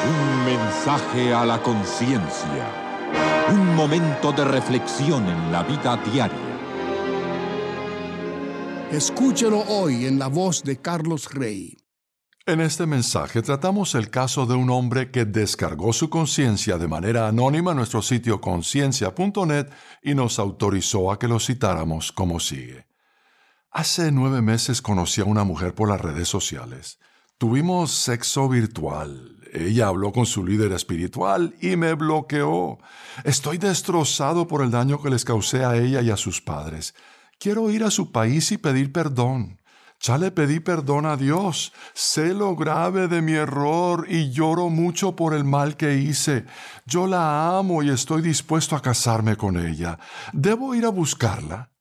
[0.05, 2.69] Un mensaje a la conciencia.
[3.51, 6.37] Un momento de reflexión en la vida diaria.
[8.93, 11.78] Escúchelo hoy en la voz de Carlos Rey.
[12.49, 17.29] En este mensaje tratamos el caso de un hombre que descargó su conciencia de manera
[17.29, 19.67] anónima en nuestro sitio conciencia.net
[20.03, 22.87] y nos autorizó a que lo citáramos como sigue.
[23.71, 26.99] Hace nueve meses conocí a una mujer por las redes sociales.
[27.37, 29.37] Tuvimos sexo virtual.
[29.53, 32.79] Ella habló con su líder espiritual y me bloqueó.
[33.25, 36.95] Estoy destrozado por el daño que les causé a ella y a sus padres.
[37.39, 39.58] Quiero ir a su país y pedir perdón.
[40.01, 41.73] Ya le pedí perdón a Dios.
[41.93, 46.45] Sé lo grave de mi error y lloro mucho por el mal que hice.
[46.87, 49.99] Yo la amo y estoy dispuesto a casarme con ella.
[50.33, 51.73] ¿Debo ir a buscarla?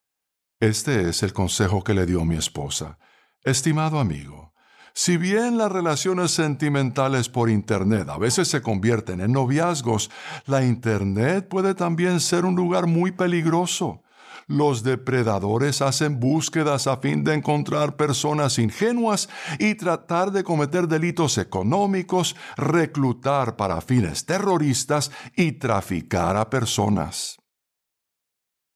[0.60, 2.98] Este es el consejo que le dio mi esposa.
[3.44, 4.54] Estimado amigo,
[5.00, 10.10] si bien las relaciones sentimentales por Internet a veces se convierten en noviazgos,
[10.48, 14.02] la Internet puede también ser un lugar muy peligroso.
[14.50, 19.28] Los depredadores hacen búsquedas a fin de encontrar personas ingenuas
[19.60, 27.38] y tratar de cometer delitos económicos, reclutar para fines terroristas y traficar a personas.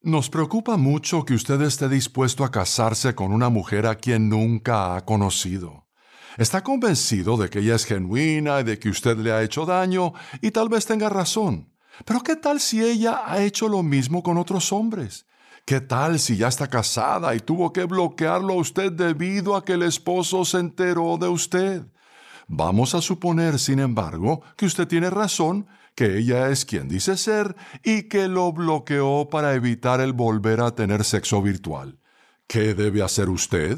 [0.01, 4.97] Nos preocupa mucho que usted esté dispuesto a casarse con una mujer a quien nunca
[4.97, 5.87] ha conocido.
[6.37, 10.11] Está convencido de que ella es genuina y de que usted le ha hecho daño
[10.41, 11.73] y tal vez tenga razón.
[12.03, 15.27] Pero ¿qué tal si ella ha hecho lo mismo con otros hombres?
[15.71, 19.71] ¿Qué tal si ya está casada y tuvo que bloquearlo a usted debido a que
[19.71, 21.83] el esposo se enteró de usted?
[22.49, 27.55] Vamos a suponer, sin embargo, que usted tiene razón, que ella es quien dice ser
[27.85, 31.97] y que lo bloqueó para evitar el volver a tener sexo virtual.
[32.47, 33.77] ¿Qué debe hacer usted?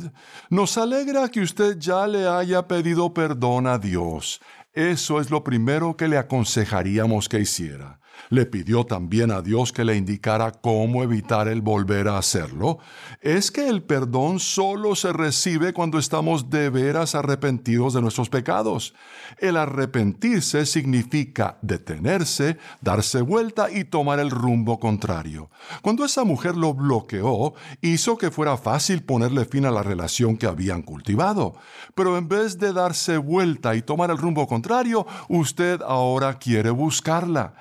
[0.50, 4.42] Nos alegra que usted ya le haya pedido perdón a Dios.
[4.74, 8.00] Eso es lo primero que le aconsejaríamos que hiciera.
[8.30, 12.80] Le pidió también a Dios que le indicara cómo evitar el volver a hacerlo.
[13.22, 18.94] Es que el perdón solo se recibe cuando estamos de veras arrepentidos de nuestros pecados.
[19.38, 25.50] El arrepentirse significa detenerse, darse vuelta y tomar el rumbo contrario.
[25.82, 30.48] Cuando esa mujer lo bloqueó, hizo que fuera fácil ponerle fin a la relación que
[30.48, 31.56] habían cultivado.
[31.96, 37.56] Pero en vez de darse vuelta y tomar el rumbo contrario, usted ahora quiere buscarla.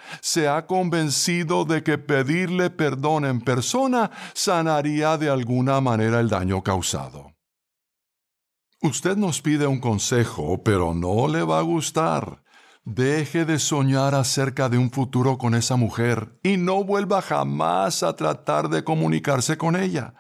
[0.57, 7.33] Ha convencido de que pedirle perdón en persona sanaría de alguna manera el daño causado.
[8.81, 12.43] Usted nos pide un consejo, pero no le va a gustar.
[12.85, 18.17] Deje de soñar acerca de un futuro con esa mujer y no vuelva jamás a
[18.17, 20.15] tratar de comunicarse con ella.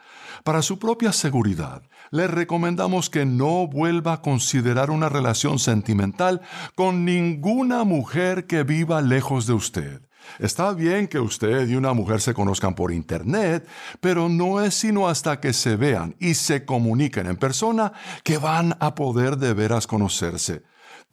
[0.44, 6.40] Para su propia seguridad, le recomendamos que no vuelva a considerar una relación sentimental
[6.76, 10.02] con ninguna mujer que viva lejos de usted.
[10.38, 13.66] Está bien que usted y una mujer se conozcan por Internet,
[14.00, 17.92] pero no es sino hasta que se vean y se comuniquen en persona
[18.24, 20.62] que van a poder de veras conocerse.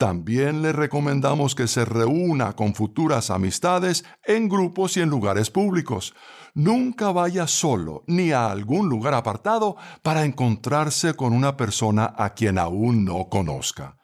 [0.00, 6.14] También le recomendamos que se reúna con futuras amistades en grupos y en lugares públicos.
[6.54, 12.58] Nunca vaya solo ni a algún lugar apartado para encontrarse con una persona a quien
[12.58, 13.99] aún no conozca.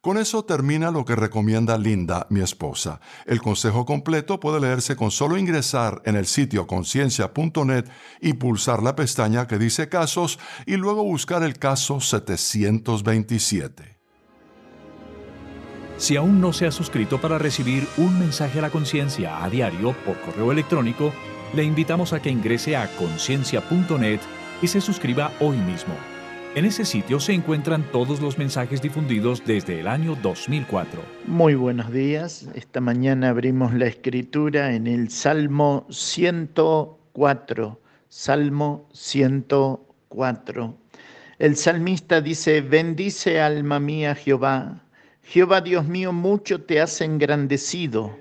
[0.00, 3.00] Con eso termina lo que recomienda Linda, mi esposa.
[3.26, 7.86] El consejo completo puede leerse con solo ingresar en el sitio conciencia.net
[8.20, 13.98] y pulsar la pestaña que dice casos y luego buscar el caso 727.
[15.96, 19.96] Si aún no se ha suscrito para recibir un mensaje a la conciencia a diario
[20.04, 21.12] por correo electrónico,
[21.54, 24.20] le invitamos a que ingrese a conciencia.net
[24.62, 25.94] y se suscriba hoy mismo.
[26.54, 31.00] En ese sitio se encuentran todos los mensajes difundidos desde el año 2004.
[31.26, 32.48] Muy buenos días.
[32.54, 37.80] Esta mañana abrimos la escritura en el Salmo 104.
[38.08, 40.74] Salmo 104.
[41.38, 44.80] El salmista dice, bendice alma mía Jehová.
[45.22, 48.16] Jehová Dios mío, mucho te has engrandecido.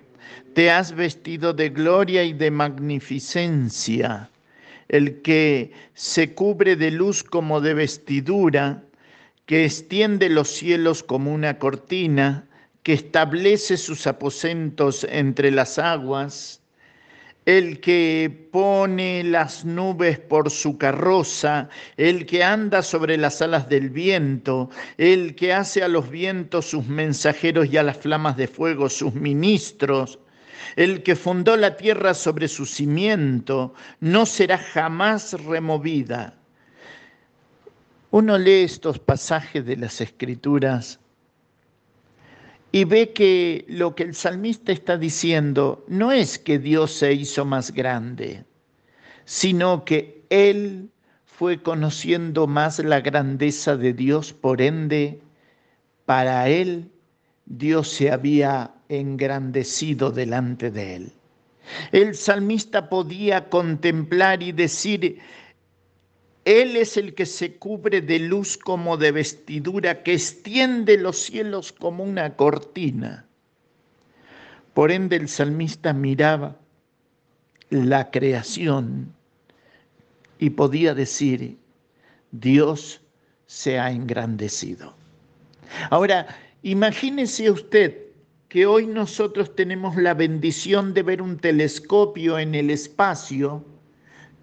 [0.53, 4.30] Te has vestido de gloria y de magnificencia
[4.90, 8.84] el que se cubre de luz como de vestidura,
[9.46, 12.48] que extiende los cielos como una cortina,
[12.84, 16.62] que establece sus aposentos entre las aguas,
[17.48, 23.90] el que pone las nubes por su carroza, el que anda sobre las alas del
[23.90, 28.90] viento, el que hace a los vientos sus mensajeros y a las flamas de fuego
[28.90, 30.20] sus ministros,
[30.76, 36.34] el que fundó la tierra sobre su cimiento no será jamás removida.
[38.11, 40.99] Uno lee estos pasajes de las escrituras
[42.72, 47.45] y ve que lo que el salmista está diciendo no es que Dios se hizo
[47.45, 48.45] más grande,
[49.26, 50.89] sino que Él
[51.26, 55.22] fue conociendo más la grandeza de Dios, por ende,
[56.05, 56.89] para Él
[57.45, 61.12] Dios se había engrandecido delante de él.
[61.92, 65.20] El salmista podía contemplar y decir,
[66.46, 71.74] Él es el que se cubre de luz como de vestidura, que extiende los cielos
[71.74, 73.26] como una cortina.
[74.74, 76.56] Por ende el salmista miraba
[77.70, 79.14] la creación
[80.40, 81.58] y podía decir,
[82.32, 83.02] Dios
[83.46, 84.94] se ha engrandecido.
[85.90, 86.28] Ahora,
[86.62, 88.07] imagínese usted
[88.50, 93.64] que hoy nosotros tenemos la bendición de ver un telescopio en el espacio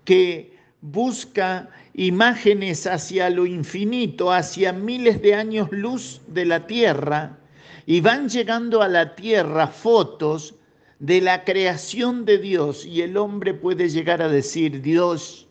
[0.05, 7.39] que busca imágenes hacia lo infinito, hacia miles de años luz de la Tierra,
[7.87, 10.55] y van llegando a la Tierra fotos
[10.99, 15.49] de la creación de Dios, y el hombre puede llegar a decir, Dios,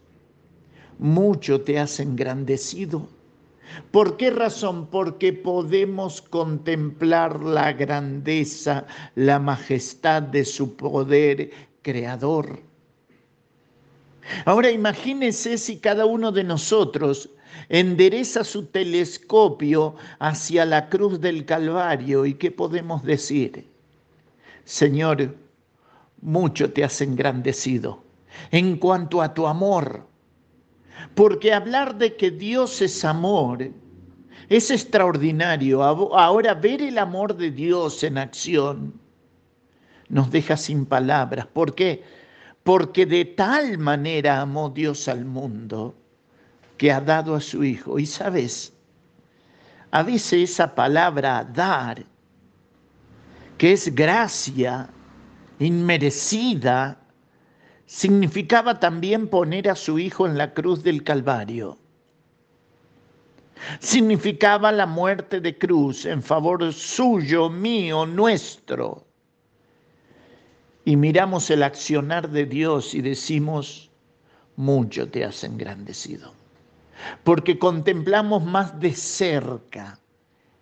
[1.00, 3.10] mucho te has engrandecido
[3.92, 4.88] ¿Por qué razón?
[4.88, 8.86] Porque podemos contemplar la grandeza,
[9.16, 11.52] la majestad de su poder
[11.82, 12.62] creador.
[14.46, 17.30] Ahora imagínese si cada uno de nosotros
[17.70, 23.68] endereza su telescopio hacia la cruz del Calvario y qué podemos decir.
[24.64, 25.36] Señor,
[26.22, 28.04] mucho te has engrandecido
[28.52, 30.08] en cuanto a tu amor
[31.16, 33.72] porque hablar de que Dios es amor
[34.50, 35.84] es extraordinario.
[35.84, 38.94] Ahora ver el amor de Dios en acción
[40.10, 41.48] nos deja sin palabras.
[41.48, 42.04] ¿Por qué?
[42.64, 45.96] Porque de tal manera amó Dios al mundo
[46.78, 48.00] que ha dado a su Hijo.
[48.00, 48.74] Y sabes,
[49.92, 52.06] a veces esa palabra dar,
[53.58, 54.90] que es gracia
[55.60, 57.00] inmerecida,
[57.86, 61.78] significaba también poner a su hijo en la cruz del Calvario.
[63.80, 69.06] Significaba la muerte de cruz en favor suyo, mío, nuestro.
[70.86, 73.90] Y miramos el accionar de Dios y decimos,
[74.56, 76.34] mucho te has engrandecido.
[77.24, 80.00] Porque contemplamos más de cerca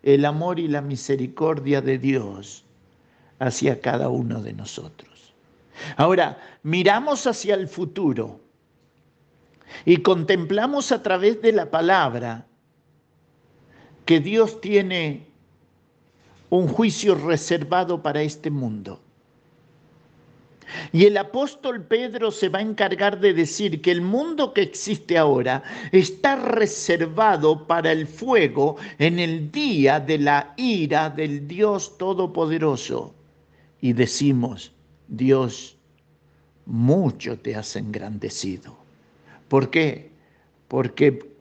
[0.03, 2.65] el amor y la misericordia de Dios
[3.39, 5.10] hacia cada uno de nosotros.
[5.97, 8.39] Ahora, miramos hacia el futuro
[9.85, 12.45] y contemplamos a través de la palabra
[14.05, 15.27] que Dios tiene
[16.49, 18.99] un juicio reservado para este mundo.
[20.91, 25.17] Y el apóstol Pedro se va a encargar de decir que el mundo que existe
[25.17, 33.13] ahora está reservado para el fuego en el día de la ira del Dios Todopoderoso.
[33.81, 34.71] Y decimos,
[35.11, 35.77] Dios
[36.65, 38.77] mucho te has engrandecido.
[39.49, 40.09] ¿Por qué?
[40.69, 41.35] Porque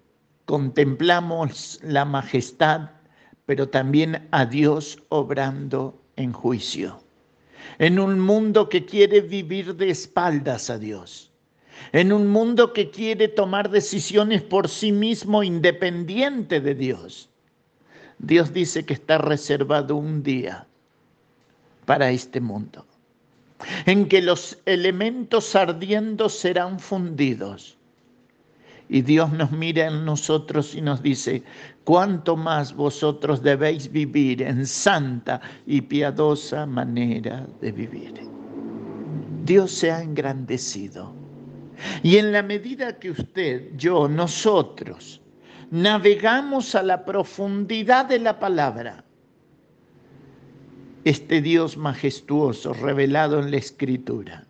[0.44, 2.90] contemplamos la majestad,
[3.46, 7.00] pero también a Dios obrando en juicio.
[7.78, 11.30] En un mundo que quiere vivir de espaldas a Dios.
[11.92, 17.30] En un mundo que quiere tomar decisiones por sí mismo independiente de Dios.
[18.18, 20.66] Dios dice que está reservado un día
[21.86, 22.84] para este mundo,
[23.86, 27.76] en que los elementos ardiendo serán fundidos
[28.90, 31.44] y Dios nos mira en nosotros y nos dice,
[31.84, 38.14] cuánto más vosotros debéis vivir en santa y piadosa manera de vivir.
[39.44, 41.14] Dios se ha engrandecido.
[42.02, 45.22] Y en la medida que usted, yo, nosotros,
[45.70, 49.04] navegamos a la profundidad de la palabra,
[51.04, 54.46] este Dios majestuoso revelado en la Escritura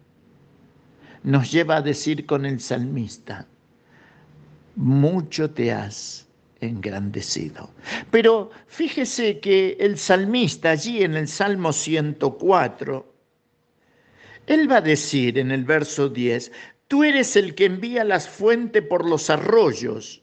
[1.22, 3.46] nos lleva a decir con el salmista,
[4.76, 6.26] mucho te has
[6.60, 7.70] engrandecido.
[8.10, 13.14] Pero fíjese que el salmista allí en el Salmo 104,
[14.46, 16.52] él va a decir en el verso 10,
[16.88, 20.22] tú eres el que envía las fuentes por los arroyos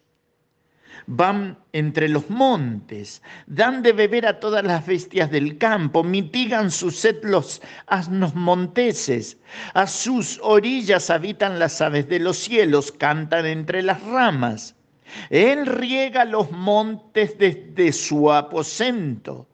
[1.07, 6.91] van entre los montes, dan de beber a todas las bestias del campo, mitigan su
[6.91, 9.37] sed los asnos monteses,
[9.73, 14.75] a sus orillas habitan las aves de los cielos, cantan entre las ramas.
[15.29, 19.47] Él riega los montes desde su aposento,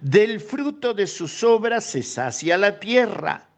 [0.00, 3.49] del fruto de sus obras se sacia la tierra.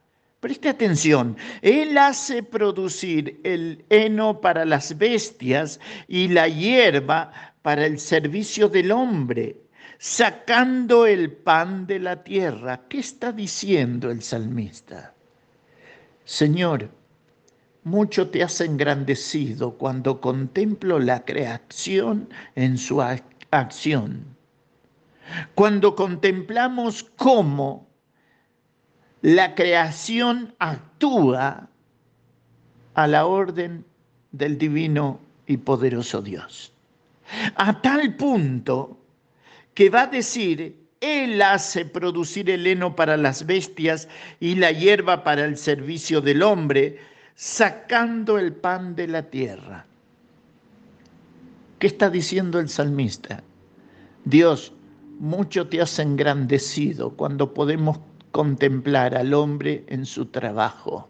[0.43, 5.78] Preste atención, Él hace producir el heno para las bestias
[6.09, 9.57] y la hierba para el servicio del hombre,
[9.99, 12.80] sacando el pan de la tierra.
[12.88, 15.14] ¿Qué está diciendo el salmista?
[16.24, 16.90] Señor,
[17.84, 24.24] mucho te has engrandecido cuando contemplo la creación en su acción.
[25.55, 27.91] Cuando contemplamos cómo
[29.22, 31.68] la creación actúa
[32.94, 33.84] a la orden
[34.32, 36.72] del divino y poderoso Dios.
[37.54, 38.98] A tal punto
[39.74, 44.08] que va a decir, Él hace producir el heno para las bestias
[44.40, 46.98] y la hierba para el servicio del hombre,
[47.34, 49.86] sacando el pan de la tierra.
[51.78, 53.42] ¿Qué está diciendo el salmista?
[54.24, 54.72] Dios,
[55.18, 57.98] mucho te has engrandecido cuando podemos
[58.32, 61.08] contemplar al hombre en su trabajo.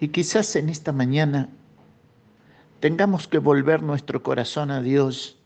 [0.00, 1.48] Y quizás en esta mañana
[2.80, 5.38] tengamos que volver nuestro corazón a Dios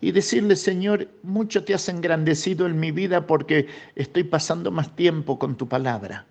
[0.00, 5.38] y decirle, Señor, mucho te has engrandecido en mi vida porque estoy pasando más tiempo
[5.38, 6.26] con tu palabra.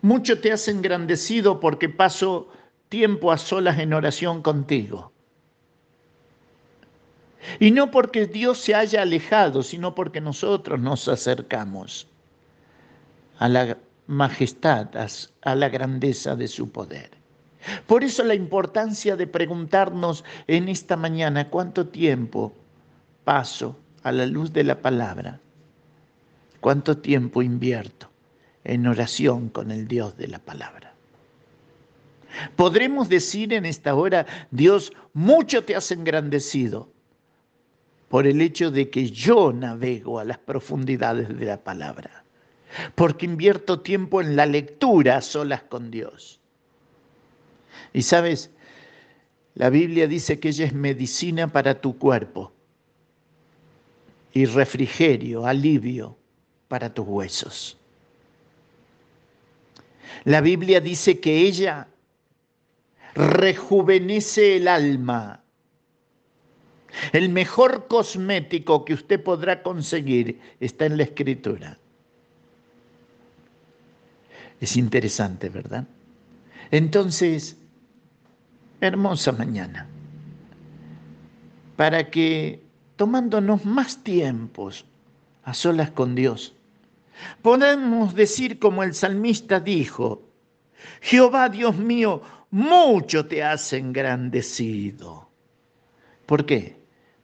[0.00, 2.48] Mucho te has engrandecido porque paso
[2.88, 5.12] tiempo a solas en oración contigo.
[7.60, 12.06] Y no porque Dios se haya alejado, sino porque nosotros nos acercamos
[13.38, 14.88] a la majestad,
[15.42, 17.10] a la grandeza de su poder.
[17.86, 22.52] Por eso la importancia de preguntarnos en esta mañana cuánto tiempo
[23.24, 25.40] paso a la luz de la palabra,
[26.60, 28.08] cuánto tiempo invierto
[28.64, 30.94] en oración con el Dios de la palabra.
[32.56, 36.88] Podremos decir en esta hora, Dios, mucho te has engrandecido
[38.08, 42.24] por el hecho de que yo navego a las profundidades de la palabra,
[42.94, 46.40] porque invierto tiempo en la lectura a solas con Dios.
[47.92, 48.50] Y sabes,
[49.54, 52.52] la Biblia dice que ella es medicina para tu cuerpo
[54.32, 56.16] y refrigerio, alivio
[56.68, 57.78] para tus huesos.
[60.24, 61.88] La Biblia dice que ella
[63.14, 65.42] rejuvenece el alma
[67.12, 71.78] el mejor cosmético que usted podrá conseguir está en la escritura.
[74.60, 75.86] Es interesante, ¿verdad?
[76.70, 77.56] Entonces,
[78.80, 79.86] hermosa mañana,
[81.76, 82.62] para que
[82.96, 84.84] tomándonos más tiempos
[85.44, 86.54] a solas con Dios,
[87.42, 90.22] podemos decir como el salmista dijo,
[91.00, 95.27] Jehová Dios mío, mucho te has engrandecido.
[96.28, 96.78] ¿Por qué?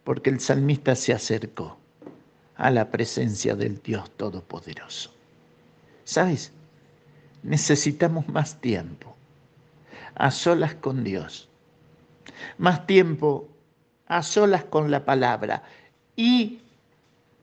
[0.04, 1.78] porque el salmista se acercó
[2.56, 5.12] a la presencia del Dios Todopoderoso.
[6.04, 6.52] ¿Sabes?
[7.42, 9.16] Necesitamos más tiempo
[10.14, 11.48] a solas con Dios,
[12.58, 13.48] más tiempo
[14.06, 15.64] a solas con la palabra
[16.14, 16.60] y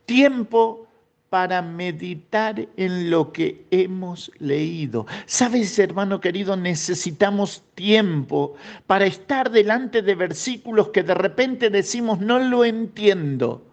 [0.06, 0.86] tiempo
[1.32, 5.06] para meditar en lo que hemos leído.
[5.24, 8.54] Sabes, hermano querido, necesitamos tiempo
[8.86, 13.64] para estar delante de versículos que de repente decimos, no lo entiendo.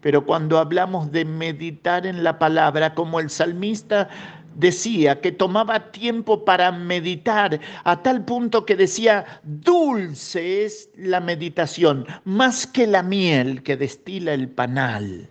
[0.00, 4.08] Pero cuando hablamos de meditar en la palabra, como el salmista
[4.54, 12.06] decía, que tomaba tiempo para meditar, a tal punto que decía, dulce es la meditación,
[12.24, 15.28] más que la miel que destila el panal.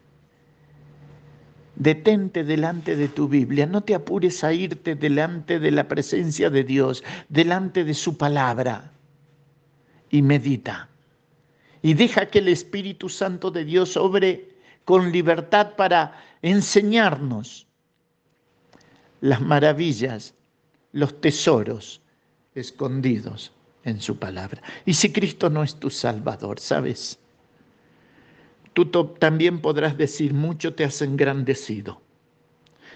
[1.76, 6.64] Detente delante de tu Biblia, no te apures a irte delante de la presencia de
[6.64, 8.92] Dios, delante de su palabra,
[10.10, 10.88] y medita.
[11.82, 14.56] Y deja que el Espíritu Santo de Dios obre
[14.86, 17.68] con libertad para enseñarnos
[19.22, 20.34] las maravillas,
[20.94, 22.02] los tesoros
[22.54, 23.52] escondidos
[23.84, 24.62] en su palabra.
[24.86, 27.20] Y si Cristo no es tu Salvador, ¿sabes?
[28.76, 32.02] Tú también podrás decir, mucho te has engrandecido.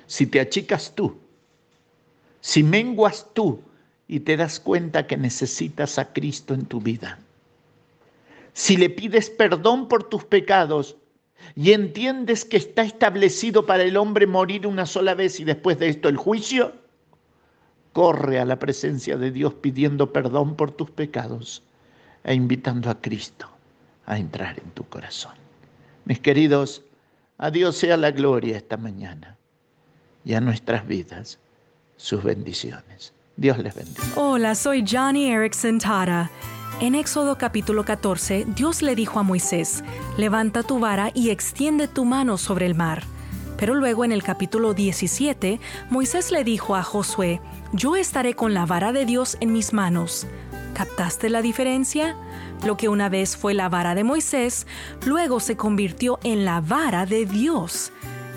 [0.08, 1.18] Si te achicas tú,
[2.42, 3.62] si menguas tú
[4.08, 7.18] y te das cuenta que necesitas a Cristo en tu vida,
[8.54, 10.98] si le pides perdón por tus pecados
[11.56, 15.88] y entiendes que está establecido para el hombre morir una sola vez y después de
[15.88, 16.74] esto el juicio,
[17.94, 21.64] corre a la presencia de Dios pidiendo perdón por tus pecados
[22.26, 23.48] e invitando a Cristo
[24.06, 25.39] a entrar en tu corazón.
[26.10, 26.82] Mis queridos,
[27.38, 29.38] a Dios sea la gloria esta mañana
[30.26, 31.38] y a nuestras vidas
[31.98, 33.14] sus bendiciones.
[33.38, 34.02] Dios les bendiga.
[34.16, 36.32] Hola, soy Johnny Erickson Tara.
[36.82, 39.84] En Éxodo capítulo 14, Dios le dijo a Moisés,
[40.18, 43.04] levanta tu vara y extiende tu mano sobre el mar.
[43.56, 45.60] Pero luego en el capítulo 17,
[45.92, 47.40] Moisés le dijo a Josué,
[47.72, 50.26] yo estaré con la vara de Dios en mis manos.
[50.74, 52.16] ¿Captaste la diferencia?
[52.66, 54.68] Lo que una vez fue la vara de Moisés,
[55.06, 57.92] luego se convirtió en la vara de Dios.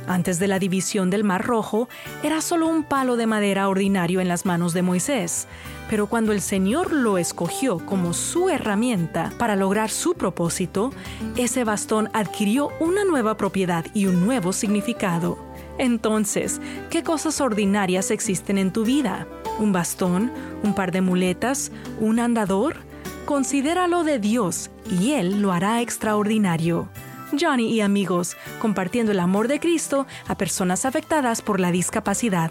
[0.07, 1.89] Antes de la división del Mar Rojo,
[2.23, 5.47] era solo un palo de madera ordinario en las manos de Moisés,
[5.89, 10.93] pero cuando el Señor lo escogió como su herramienta para lograr su propósito,
[11.37, 15.39] ese bastón adquirió una nueva propiedad y un nuevo significado.
[15.79, 16.61] Entonces,
[16.91, 19.27] ¿qué cosas ordinarias existen en tu vida?
[19.59, 20.33] ¿Un bastón?
[20.63, 21.73] ¿Un par de muletas?
[22.01, 22.92] ¿Un andador?
[23.25, 26.89] Considéralo de Dios y Él lo hará extraordinario.
[27.41, 32.51] Johnny y amigos, compartiendo el amor de Cristo a personas afectadas por la discapacidad.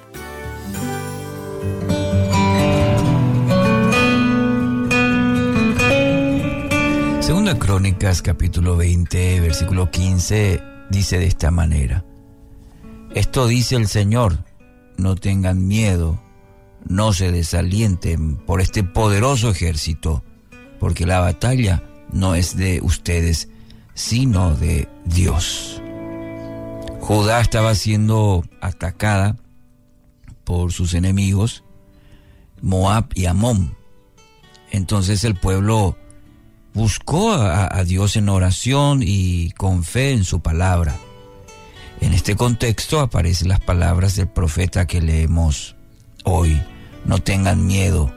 [7.19, 12.05] Segunda Crónicas capítulo 20 versículo 15 dice de esta manera.
[13.13, 14.45] Esto dice el Señor,
[14.97, 16.21] no tengan miedo,
[16.87, 20.23] no se desalienten por este poderoso ejército
[20.81, 23.49] porque la batalla no es de ustedes,
[23.93, 25.79] sino de Dios.
[26.99, 29.37] Judá estaba siendo atacada
[30.43, 31.63] por sus enemigos,
[32.63, 33.77] Moab y Amón.
[34.71, 35.99] Entonces el pueblo
[36.73, 40.97] buscó a, Dios en oración y con fe en su palabra.
[41.99, 45.75] En este contexto aparecen las palabras del profeta que leemos
[46.23, 46.59] hoy.
[47.05, 48.11] No tengan miedo,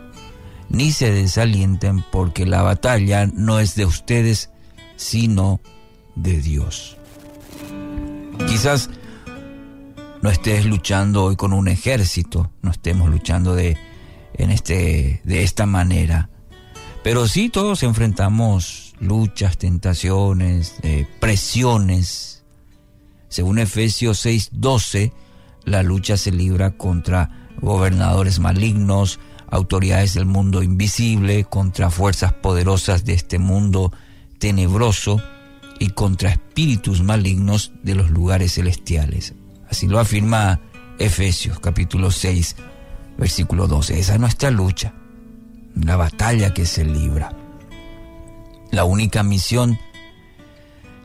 [0.74, 4.50] ni se desalienten porque la batalla no es de ustedes,
[4.96, 5.60] sino
[6.16, 6.96] de Dios.
[8.46, 8.90] Quizás
[10.22, 13.76] no estés luchando hoy con un ejército, no estemos luchando de,
[14.34, 16.30] en este, de esta manera,
[17.02, 22.44] pero sí todos enfrentamos luchas, tentaciones, eh, presiones.
[23.28, 25.12] Según Efesios 6:12,
[25.64, 29.20] la lucha se libra contra gobernadores malignos,
[29.50, 33.92] autoridades del mundo invisible, contra fuerzas poderosas de este mundo
[34.38, 35.20] tenebroso
[35.78, 39.34] y contra espíritus malignos de los lugares celestiales.
[39.68, 40.60] Así lo afirma
[40.98, 42.56] Efesios capítulo 6,
[43.18, 43.98] versículo 12.
[43.98, 44.94] Esa es nuestra lucha,
[45.74, 47.36] la batalla que se libra.
[48.70, 49.78] La única misión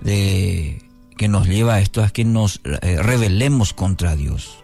[0.02, 0.82] de,
[1.18, 4.64] que nos lleva a esto es que nos eh, rebelemos contra Dios,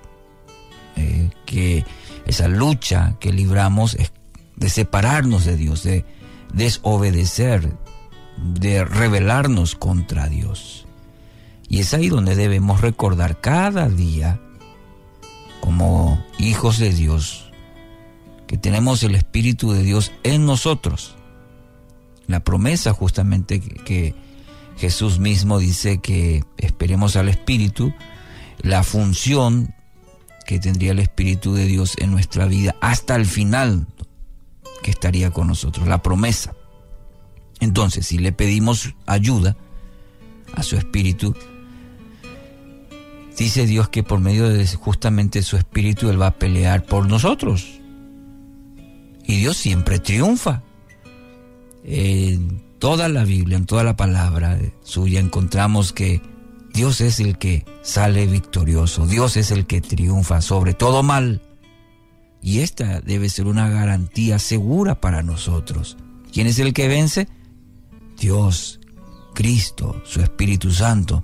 [0.96, 1.86] eh, que
[2.26, 4.12] esa lucha que libramos es
[4.56, 6.06] de separarnos de Dios, de
[6.54, 7.74] desobedecer,
[8.38, 10.86] de rebelarnos contra Dios.
[11.68, 14.40] Y es ahí donde debemos recordar cada día,
[15.60, 17.52] como hijos de Dios,
[18.48, 21.16] que tenemos el Espíritu de Dios en nosotros.
[22.28, 24.16] La promesa justamente que,
[24.78, 27.94] Jesús mismo dice que esperemos al Espíritu,
[28.60, 29.75] la función
[30.46, 33.88] que tendría el Espíritu de Dios en nuestra vida hasta el final
[34.84, 36.54] que estaría con nosotros, la promesa.
[37.60, 39.58] Entonces, si le pedimos ayuda
[40.54, 41.36] a su Espíritu,
[43.38, 47.80] dice Dios que por medio de justamente su espíritu Él va a pelear por nosotros.
[49.26, 50.62] Y Dios siempre triunfa.
[51.84, 56.22] En toda la Biblia, en toda la palabra suya encontramos que
[56.76, 61.42] Dios es el que sale victorioso, Dios es el que triunfa sobre todo mal.
[62.42, 65.96] Y esta debe ser una garantía segura para nosotros.
[66.34, 67.30] ¿Quién es el que vence?
[68.20, 68.82] Dios,
[69.34, 71.24] Cristo, su Espíritu Santo.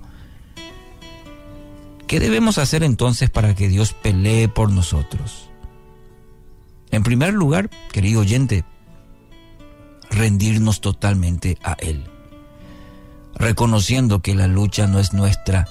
[2.06, 5.50] ¿Qué debemos hacer entonces para que Dios pelee por nosotros?
[6.90, 8.64] En primer lugar, querido oyente,
[10.10, 12.04] rendirnos totalmente a Él,
[13.34, 15.68] reconociendo que la lucha no es nuestra,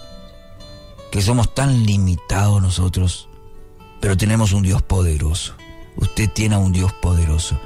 [1.11, 3.29] que somos tan limitados nosotros,
[3.99, 5.55] pero tenemos un Dios poderoso.
[5.97, 7.59] Usted tiene a un Dios poderoso.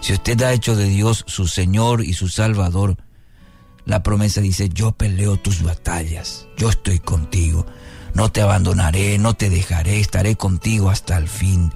[0.00, 2.96] Si usted ha hecho de Dios su Señor y su Salvador,
[3.84, 7.66] la promesa dice, yo peleo tus batallas, yo estoy contigo,
[8.14, 11.72] no te abandonaré, no te dejaré, estaré contigo hasta el fin.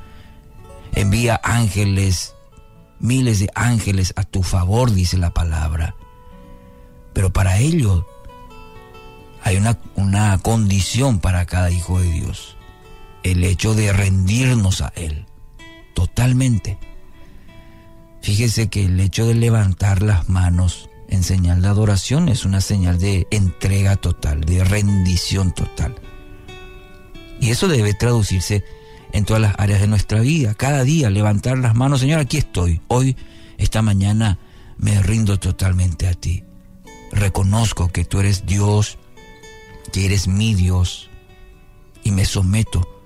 [0.93, 2.35] Envía ángeles,
[3.01, 5.97] miles de ángeles a tu favor, dice la palabra.
[7.17, 8.07] Pero para ello
[9.43, 12.59] hay una, una condición para cada hijo de Dios,
[13.23, 15.25] el hecho de rendirnos a Él,
[15.95, 16.79] totalmente.
[18.21, 22.99] Fíjese que el hecho de levantar las manos en señal de adoración es una señal
[22.99, 25.95] de entrega total, de rendición total.
[27.41, 28.63] Y eso debe traducirse
[29.13, 30.53] en todas las áreas de nuestra vida.
[30.53, 32.83] Cada día levantar las manos, Señor, aquí estoy.
[32.89, 33.17] Hoy,
[33.57, 34.39] esta mañana,
[34.77, 36.46] me rindo totalmente a ti.
[37.17, 38.99] Reconozco que tú eres Dios,
[39.91, 41.09] que eres mi Dios,
[42.05, 43.03] y me someto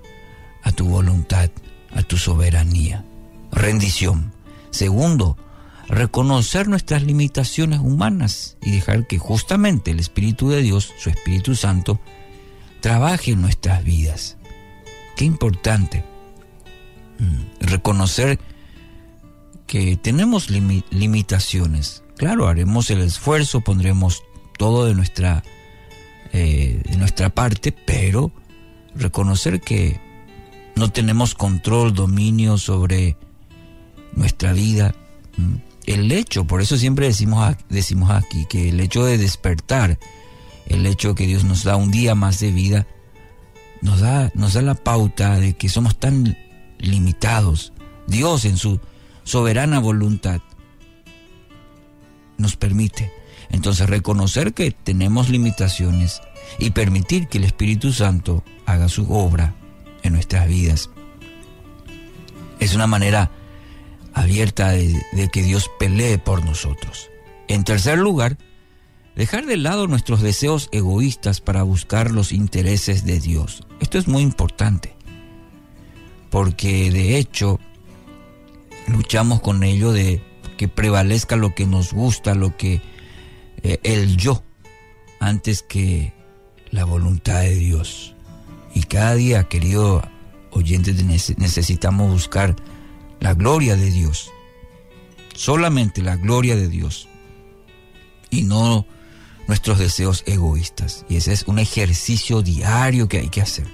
[0.63, 1.49] a tu voluntad,
[1.95, 3.05] a tu soberanía.
[3.53, 4.33] Rendición.
[4.69, 5.37] Segundo,
[5.87, 11.99] reconocer nuestras limitaciones humanas y dejar que justamente el Espíritu de Dios, su Espíritu Santo,
[12.81, 14.35] trabaje en nuestras vidas.
[15.15, 16.03] Qué importante
[17.17, 18.39] mm, reconocer
[19.67, 22.03] que tenemos limitaciones.
[22.21, 24.21] Claro, haremos el esfuerzo, pondremos
[24.55, 25.41] todo de nuestra,
[26.31, 28.31] eh, de nuestra parte, pero
[28.93, 29.99] reconocer que
[30.75, 33.17] no tenemos control, dominio sobre
[34.13, 34.93] nuestra vida.
[35.35, 35.55] Mm,
[35.87, 39.97] el hecho, por eso siempre decimos, decimos aquí, que el hecho de despertar,
[40.67, 42.85] el hecho que Dios nos da un día más de vida,
[43.81, 46.37] nos da, nos da la pauta de que somos tan
[46.77, 47.73] limitados.
[48.05, 48.79] Dios en su
[49.23, 50.39] soberana voluntad
[52.41, 53.11] nos permite.
[53.49, 56.21] Entonces reconocer que tenemos limitaciones
[56.59, 59.55] y permitir que el Espíritu Santo haga su obra
[60.03, 60.89] en nuestras vidas.
[62.59, 63.31] Es una manera
[64.13, 67.09] abierta de, que Dios pelee por nosotros.
[67.47, 68.37] En tercer lugar,
[69.15, 73.63] dejar de lado nuestros deseos egoístas para buscar los intereses de Dios.
[73.79, 74.93] Esto es muy importante,
[76.29, 77.59] porque de hecho
[78.87, 80.21] luchamos con ello de
[80.61, 82.83] que prevalezca lo que nos gusta, lo que
[83.63, 84.43] eh, el yo,
[85.19, 86.13] antes que
[86.69, 88.13] la voluntad de Dios.
[88.75, 90.07] Y cada día, querido
[90.51, 92.55] oyente, necesitamos buscar
[93.19, 94.29] la gloria de Dios.
[95.33, 97.07] Solamente la gloria de Dios.
[98.29, 98.85] Y no
[99.47, 101.07] nuestros deseos egoístas.
[101.09, 103.65] Y ese es un ejercicio diario que hay que hacer.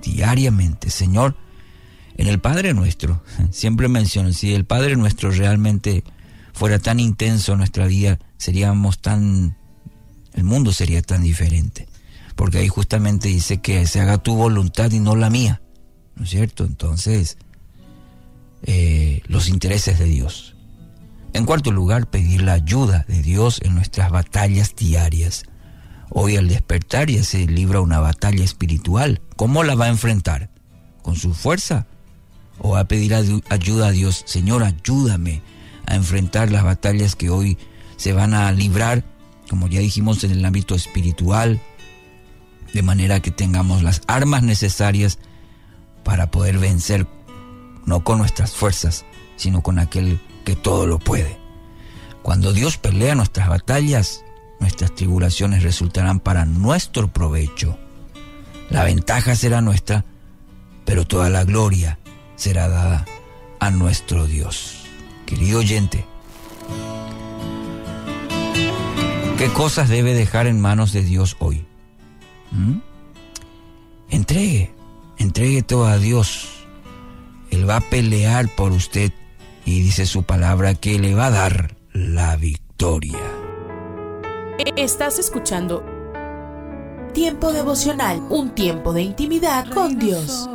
[0.00, 0.88] Diariamente.
[0.88, 1.34] Señor,
[2.16, 6.04] en el Padre nuestro, siempre menciono, si el Padre nuestro realmente
[6.52, 9.56] fuera tan intenso en nuestra vida, seríamos tan,
[10.34, 11.88] el mundo sería tan diferente.
[12.36, 15.62] Porque ahí justamente dice que se haga tu voluntad y no la mía.
[16.16, 16.64] ¿No es cierto?
[16.64, 17.38] Entonces,
[18.62, 20.56] eh, los intereses de Dios.
[21.34, 25.44] En cuarto lugar, pedir la ayuda de Dios en nuestras batallas diarias.
[26.10, 29.22] Hoy al despertar ya se libra una batalla espiritual.
[29.36, 30.50] ¿Cómo la va a enfrentar?
[31.02, 31.86] ¿Con su fuerza?
[32.58, 34.22] ¿O a pedir ayuda a Dios?
[34.26, 35.42] Señor, ayúdame
[35.86, 37.58] a enfrentar las batallas que hoy
[37.96, 39.04] se van a librar,
[39.48, 41.60] como ya dijimos, en el ámbito espiritual,
[42.72, 45.18] de manera que tengamos las armas necesarias
[46.04, 47.06] para poder vencer
[47.84, 49.04] no con nuestras fuerzas,
[49.36, 51.38] sino con aquel que todo lo puede.
[52.22, 54.24] Cuando Dios pelea nuestras batallas,
[54.60, 57.76] nuestras tribulaciones resultarán para nuestro provecho.
[58.70, 60.04] La ventaja será nuestra,
[60.84, 61.98] pero toda la gloria
[62.42, 63.04] será dada
[63.60, 64.84] a nuestro Dios.
[65.26, 66.04] Querido oyente,
[69.38, 71.64] ¿qué cosas debe dejar en manos de Dios hoy?
[72.50, 72.78] ¿Mm?
[74.10, 74.74] Entregue,
[75.18, 76.52] entregue todo a Dios
[77.52, 79.12] él va a pelear por usted
[79.66, 83.20] y dice su palabra que le va a dar la victoria.
[84.76, 85.84] Estás escuchando
[87.12, 90.48] Tiempo devocional, un tiempo de intimidad con Dios.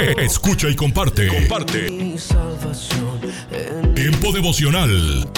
[0.00, 1.28] Escucha y comparte.
[1.28, 1.90] Comparte.
[1.90, 3.20] Mi salvación
[3.94, 5.28] Tiempo devocional.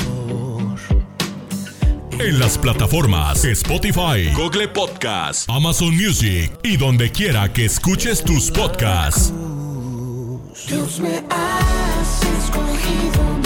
[2.18, 9.32] En las plataformas Spotify, Google Podcast, Amazon Music y donde quiera que escuches tus podcasts.
[10.66, 13.45] Dios me has escogido,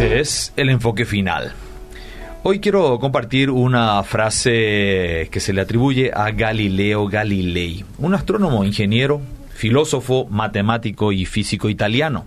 [0.00, 1.52] Este es el enfoque final.
[2.42, 9.20] Hoy quiero compartir una frase que se le atribuye a Galileo Galilei, un astrónomo, ingeniero,
[9.52, 12.24] filósofo, matemático y físico italiano.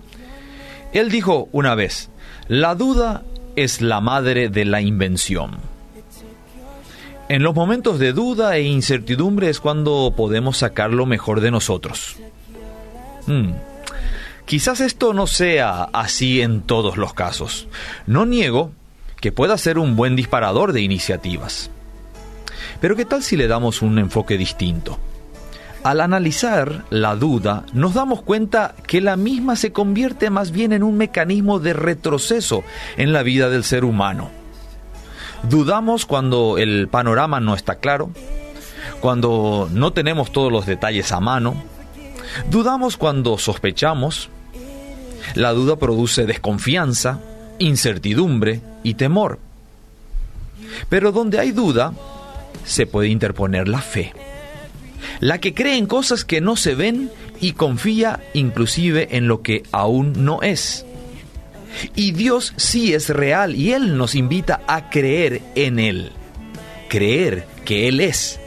[0.92, 2.10] Él dijo una vez,
[2.46, 3.24] la duda
[3.56, 5.56] es la madre de la invención.
[7.28, 12.18] En los momentos de duda e incertidumbre es cuando podemos sacar lo mejor de nosotros.
[13.26, 13.50] Hmm.
[14.46, 17.66] Quizás esto no sea así en todos los casos.
[18.06, 18.72] No niego
[19.20, 21.70] que pueda ser un buen disparador de iniciativas.
[22.80, 24.98] Pero ¿qué tal si le damos un enfoque distinto?
[25.82, 30.82] Al analizar la duda, nos damos cuenta que la misma se convierte más bien en
[30.82, 32.64] un mecanismo de retroceso
[32.96, 34.30] en la vida del ser humano.
[35.42, 38.10] Dudamos cuando el panorama no está claro,
[39.00, 41.54] cuando no tenemos todos los detalles a mano,
[42.50, 44.28] dudamos cuando sospechamos,
[45.34, 47.20] la duda produce desconfianza,
[47.58, 49.38] incertidumbre y temor.
[50.88, 51.92] Pero donde hay duda,
[52.64, 54.12] se puede interponer la fe.
[55.20, 57.10] La que cree en cosas que no se ven
[57.40, 60.86] y confía inclusive en lo que aún no es.
[61.94, 66.12] Y Dios sí es real y Él nos invita a creer en Él.
[66.88, 68.38] Creer que Él es.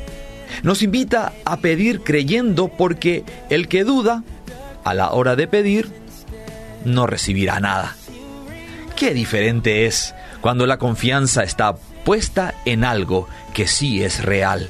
[0.64, 4.24] Nos invita a pedir creyendo porque el que duda,
[4.84, 5.92] a la hora de pedir,
[6.86, 7.96] no recibirá nada.
[8.96, 14.70] Qué diferente es cuando la confianza está puesta en algo que sí es real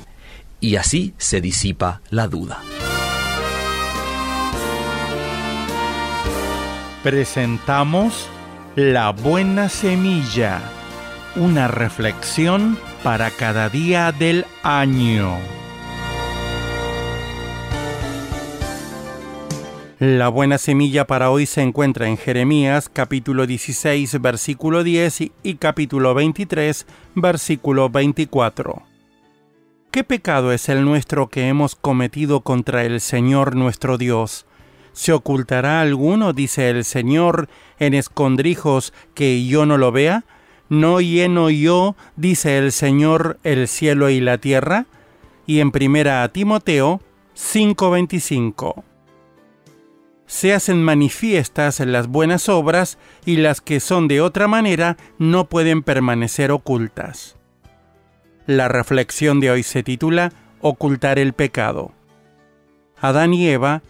[0.60, 2.62] y así se disipa la duda.
[7.04, 8.28] Presentamos
[8.76, 10.62] La Buena Semilla,
[11.36, 15.38] una reflexión para cada día del año.
[20.00, 26.14] La buena semilla para hoy se encuentra en Jeremías capítulo 16 versículo 10 y, capítulo
[26.14, 26.86] 23
[27.16, 28.84] versículo 24.
[29.90, 34.46] ¿Qué pecado es el nuestro que hemos cometido contra el Señor nuestro Dios?
[34.94, 40.26] ¿Se ocultará alguno, dice el Señor, en escondrijos que yo no lo vea?
[40.70, 44.86] ¿No lleno yo, dice el Señor, el cielo y la tierra?
[45.48, 47.02] Y en primera a Timoteo
[47.36, 48.84] 5:25
[50.28, 55.82] se hacen manifiestas las buenas obras y las que son de otra manera no pueden
[55.82, 57.38] permanecer ocultas.
[58.46, 61.92] La reflexión de hoy se titula Ocultar el pecado.
[63.00, 63.82] Adán y Eva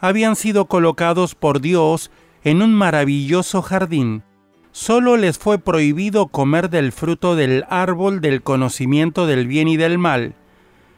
[0.00, 2.10] habían sido colocados por Dios
[2.42, 4.22] en un maravilloso jardín.
[4.72, 9.98] Solo les fue prohibido comer del fruto del árbol del conocimiento del bien y del
[9.98, 10.34] mal.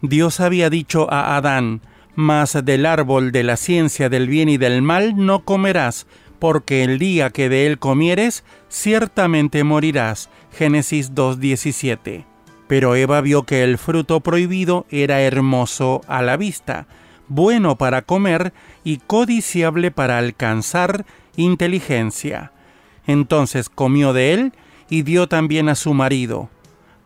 [0.02, 1.80] Dios había dicho a Adán,
[2.14, 6.06] mas del árbol de la ciencia del bien y del mal no comerás,
[6.38, 10.28] porque el día que de él comieres, ciertamente morirás.
[10.52, 12.24] Génesis 2.17.
[12.68, 16.86] Pero Eva vio que el fruto prohibido era hermoso a la vista,
[17.28, 18.52] bueno para comer
[18.84, 21.04] y codiciable para alcanzar
[21.36, 22.52] inteligencia.
[23.06, 24.52] Entonces comió de él
[24.88, 26.48] y dio también a su marido.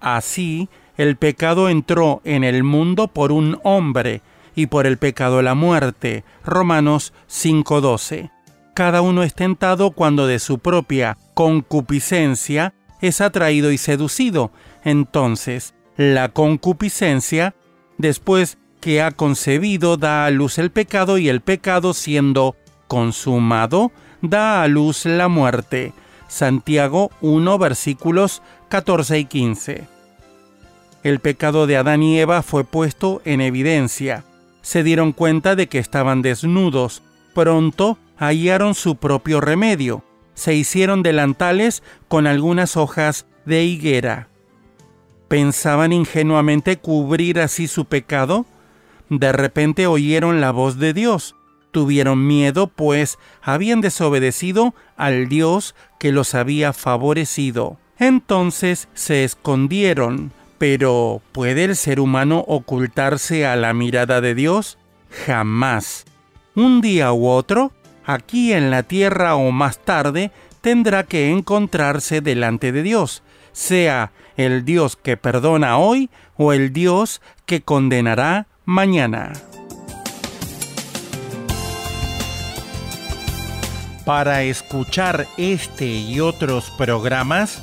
[0.01, 4.21] Así el pecado entró en el mundo por un hombre,
[4.59, 6.25] y por el pecado la muerte.
[6.45, 8.33] Romanos 5:12.
[8.75, 14.51] Cada uno es tentado cuando de su propia concupiscencia es atraído y seducido.
[14.83, 17.55] Entonces, la concupiscencia,
[17.99, 22.57] después que ha concebido, da a luz el pecado y el pecado siendo
[22.89, 23.93] consumado,
[24.23, 25.93] da a luz la muerte.
[26.27, 29.87] Santiago 1 versículos 14 y 15.
[31.05, 34.25] El pecado de Adán y Eva fue puesto en evidencia.
[34.69, 37.03] Se dieron cuenta de que estaban desnudos.
[37.35, 40.05] Pronto hallaron su propio remedio.
[40.35, 44.29] Se hicieron delantales con algunas hojas de higuera.
[45.27, 48.45] ¿Pensaban ingenuamente cubrir así su pecado?
[49.09, 51.35] De repente oyeron la voz de Dios.
[51.71, 57.79] Tuvieron miedo, pues habían desobedecido al Dios que los había favorecido.
[57.99, 60.31] Entonces se escondieron.
[60.59, 64.77] Pero ¿puede el ser humano ocultarse a la mirada de Dios?
[65.27, 66.05] Jamás.
[66.55, 67.73] Un día u otro,
[68.05, 74.65] aquí en la tierra o más tarde, tendrá que encontrarse delante de Dios, sea el
[74.65, 79.33] Dios que perdona hoy o el Dios que condenará mañana.
[84.05, 87.63] Para escuchar este y otros programas,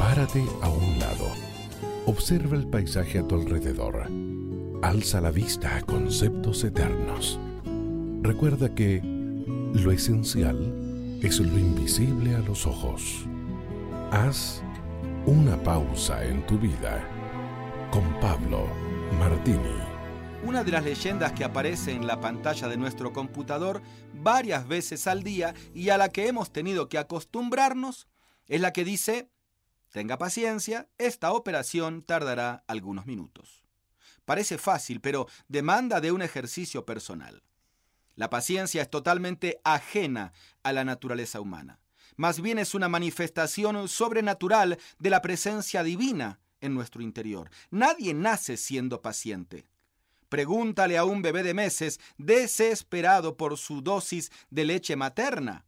[0.00, 1.30] Párate a un lado.
[2.06, 4.08] Observa el paisaje a tu alrededor.
[4.82, 7.38] Alza la vista a conceptos eternos.
[8.22, 10.83] Recuerda que lo esencial
[11.24, 13.24] es lo invisible a los ojos.
[14.10, 14.62] Haz
[15.24, 17.08] una pausa en tu vida
[17.90, 18.68] con Pablo
[19.18, 19.74] Martini.
[20.44, 23.80] Una de las leyendas que aparece en la pantalla de nuestro computador
[24.12, 28.06] varias veces al día y a la que hemos tenido que acostumbrarnos
[28.46, 29.30] es la que dice,
[29.92, 33.64] tenga paciencia, esta operación tardará algunos minutos.
[34.26, 37.42] Parece fácil, pero demanda de un ejercicio personal.
[38.16, 41.80] La paciencia es totalmente ajena a la naturaleza humana.
[42.16, 47.50] Más bien es una manifestación sobrenatural de la presencia divina en nuestro interior.
[47.70, 49.66] Nadie nace siendo paciente.
[50.28, 55.64] Pregúntale a un bebé de meses desesperado por su dosis de leche materna.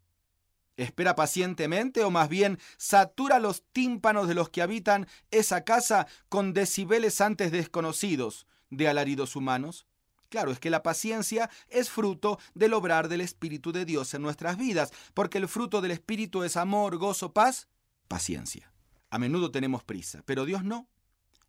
[0.76, 6.52] ¿Espera pacientemente o más bien satura los tímpanos de los que habitan esa casa con
[6.52, 9.86] decibeles antes desconocidos de alaridos humanos?
[10.28, 14.56] Claro, es que la paciencia es fruto del obrar del Espíritu de Dios en nuestras
[14.56, 17.68] vidas, porque el fruto del Espíritu es amor, gozo, paz,
[18.08, 18.72] paciencia.
[19.10, 20.88] A menudo tenemos prisa, pero Dios no.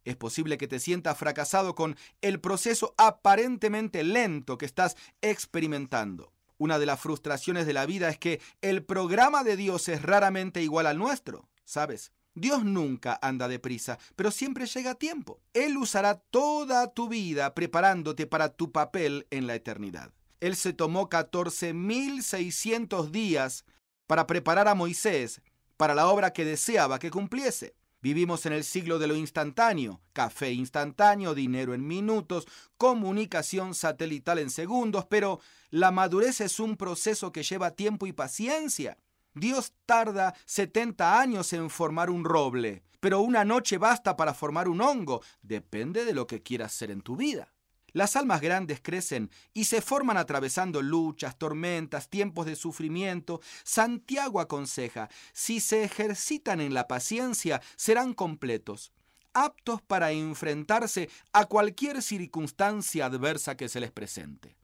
[0.05, 6.32] Es posible que te sientas fracasado con el proceso aparentemente lento que estás experimentando.
[6.57, 10.61] Una de las frustraciones de la vida es que el programa de Dios es raramente
[10.61, 12.13] igual al nuestro, ¿sabes?
[12.39, 15.39] Dios nunca anda deprisa, pero siempre llega a tiempo.
[15.55, 20.11] Él usará toda tu vida preparándote para tu papel en la eternidad.
[20.39, 23.65] Él se tomó 14.600 días
[24.05, 25.41] para preparar a Moisés
[25.77, 27.73] para la obra que deseaba que cumpliese.
[28.01, 34.51] Vivimos en el siglo de lo instantáneo, café instantáneo, dinero en minutos, comunicación satelital en
[34.51, 35.39] segundos, pero
[35.71, 38.99] la madurez es un proceso que lleva tiempo y paciencia.
[39.39, 44.81] Dios tarda 70 años en formar un roble, pero una noche basta para formar un
[44.81, 45.21] hongo.
[45.41, 47.53] Depende de lo que quieras hacer en tu vida.
[47.93, 53.41] Las almas grandes crecen y se forman atravesando luchas, tormentas, tiempos de sufrimiento.
[53.63, 58.91] Santiago aconseja, si se ejercitan en la paciencia, serán completos,
[59.33, 64.57] aptos para enfrentarse a cualquier circunstancia adversa que se les presente.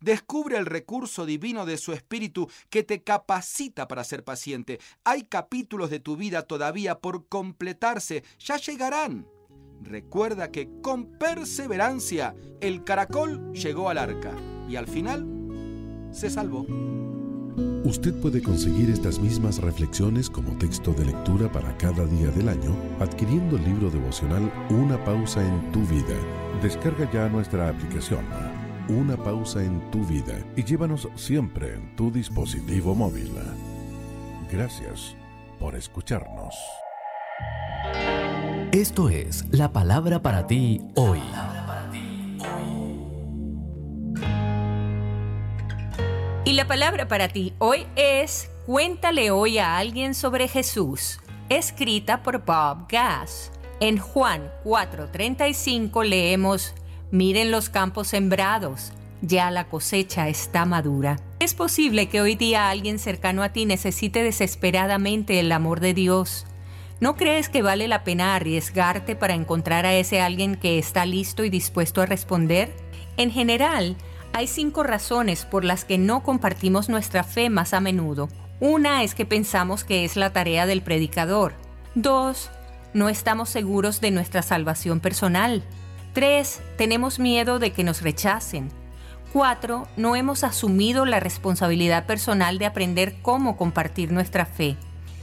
[0.00, 4.78] Descubre el recurso divino de su espíritu que te capacita para ser paciente.
[5.04, 9.26] Hay capítulos de tu vida todavía por completarse, ya llegarán.
[9.80, 14.34] recuerda que con perseverancia el caracol llegó al arca
[14.68, 15.24] y al final
[16.10, 16.66] se salvó.
[17.84, 22.76] Usted puede conseguir estas mismas reflexiones como texto de lectura para cada día del año
[23.00, 26.16] adquiriendo el libro devocional Una pausa en tu vida.
[26.60, 28.24] Descarga ya nuestra aplicación
[28.88, 33.30] Una pausa en tu vida y llévanos siempre en tu dispositivo móvil.
[34.50, 35.14] Gracias
[35.58, 36.54] por escucharnos.
[38.72, 41.20] Esto es la palabra para ti hoy.
[46.46, 51.20] Y la palabra para ti hoy es Cuéntale hoy a alguien sobre Jesús,
[51.50, 53.52] escrita por Bob Gass.
[53.80, 56.74] En Juan 4:35 leemos,
[57.10, 58.92] Miren los campos sembrados,
[59.22, 61.18] ya la cosecha está madura.
[61.40, 66.44] Es posible que hoy día alguien cercano a ti necesite desesperadamente el amor de Dios.
[67.00, 71.44] ¿No crees que vale la pena arriesgarte para encontrar a ese alguien que está listo
[71.44, 72.76] y dispuesto a responder?
[73.16, 73.96] En general,
[74.34, 78.28] hay cinco razones por las que no compartimos nuestra fe más a menudo.
[78.60, 81.54] Una es que pensamos que es la tarea del predicador.
[81.94, 82.50] Dos,
[82.92, 85.62] no estamos seguros de nuestra salvación personal.
[86.18, 88.72] Tres, tenemos miedo de que nos rechacen.
[89.32, 94.76] Cuatro, no hemos asumido la responsabilidad personal de aprender cómo compartir nuestra fe.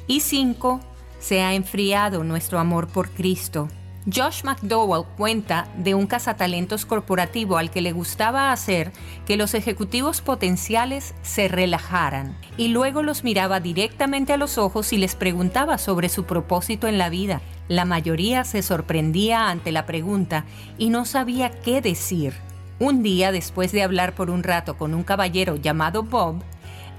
[0.08, 0.80] Y cinco,
[1.20, 3.68] se ha enfriado nuestro amor por Cristo.
[4.14, 8.92] Josh McDowell cuenta de un cazatalentos corporativo al que le gustaba hacer
[9.26, 14.98] que los ejecutivos potenciales se relajaran y luego los miraba directamente a los ojos y
[14.98, 17.42] les preguntaba sobre su propósito en la vida.
[17.68, 20.46] La mayoría se sorprendía ante la pregunta
[20.78, 22.36] y no sabía qué decir.
[22.78, 26.44] Un día, después de hablar por un rato con un caballero llamado Bob,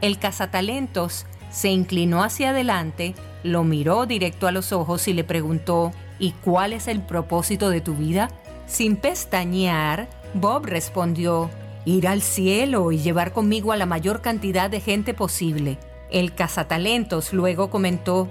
[0.00, 5.92] el cazatalentos se inclinó hacia adelante, lo miró directo a los ojos y le preguntó,
[6.18, 8.30] ¿Y cuál es el propósito de tu vida?
[8.66, 11.50] Sin pestañear, Bob respondió,
[11.84, 15.78] ir al cielo y llevar conmigo a la mayor cantidad de gente posible.
[16.10, 18.28] El cazatalentos luego comentó,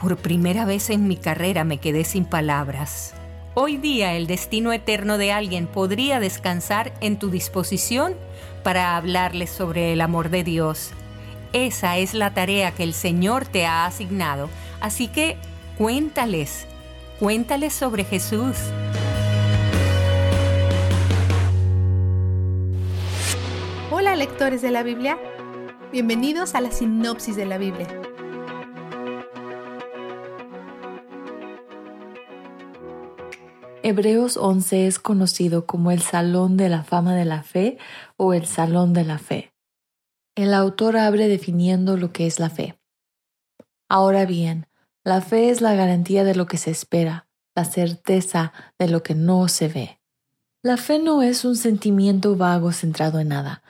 [0.00, 3.14] por primera vez en mi carrera me quedé sin palabras.
[3.54, 8.14] Hoy día el destino eterno de alguien podría descansar en tu disposición
[8.62, 10.90] para hablarles sobre el amor de Dios.
[11.52, 14.48] Esa es la tarea que el Señor te ha asignado,
[14.80, 15.36] así que
[15.76, 16.66] cuéntales
[17.18, 18.56] Cuéntales sobre Jesús.
[23.90, 25.18] Hola lectores de la Biblia,
[25.90, 27.88] bienvenidos a la sinopsis de la Biblia.
[33.82, 37.78] Hebreos 11 es conocido como el Salón de la Fama de la Fe
[38.16, 39.52] o el Salón de la Fe.
[40.36, 42.78] El autor abre definiendo lo que es la fe.
[43.88, 44.67] Ahora bien,
[45.08, 49.14] la fe es la garantía de lo que se espera, la certeza de lo que
[49.14, 50.00] no se ve.
[50.62, 53.62] La fe no es un sentimiento vago centrado en nada.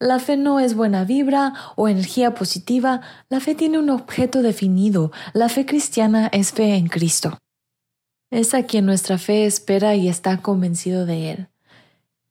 [0.00, 5.12] La fe no es buena vibra o energía positiva, la fe tiene un objeto definido,
[5.34, 7.38] la fe cristiana es fe en Cristo.
[8.32, 11.48] Es a quien nuestra fe espera y está convencido de Él.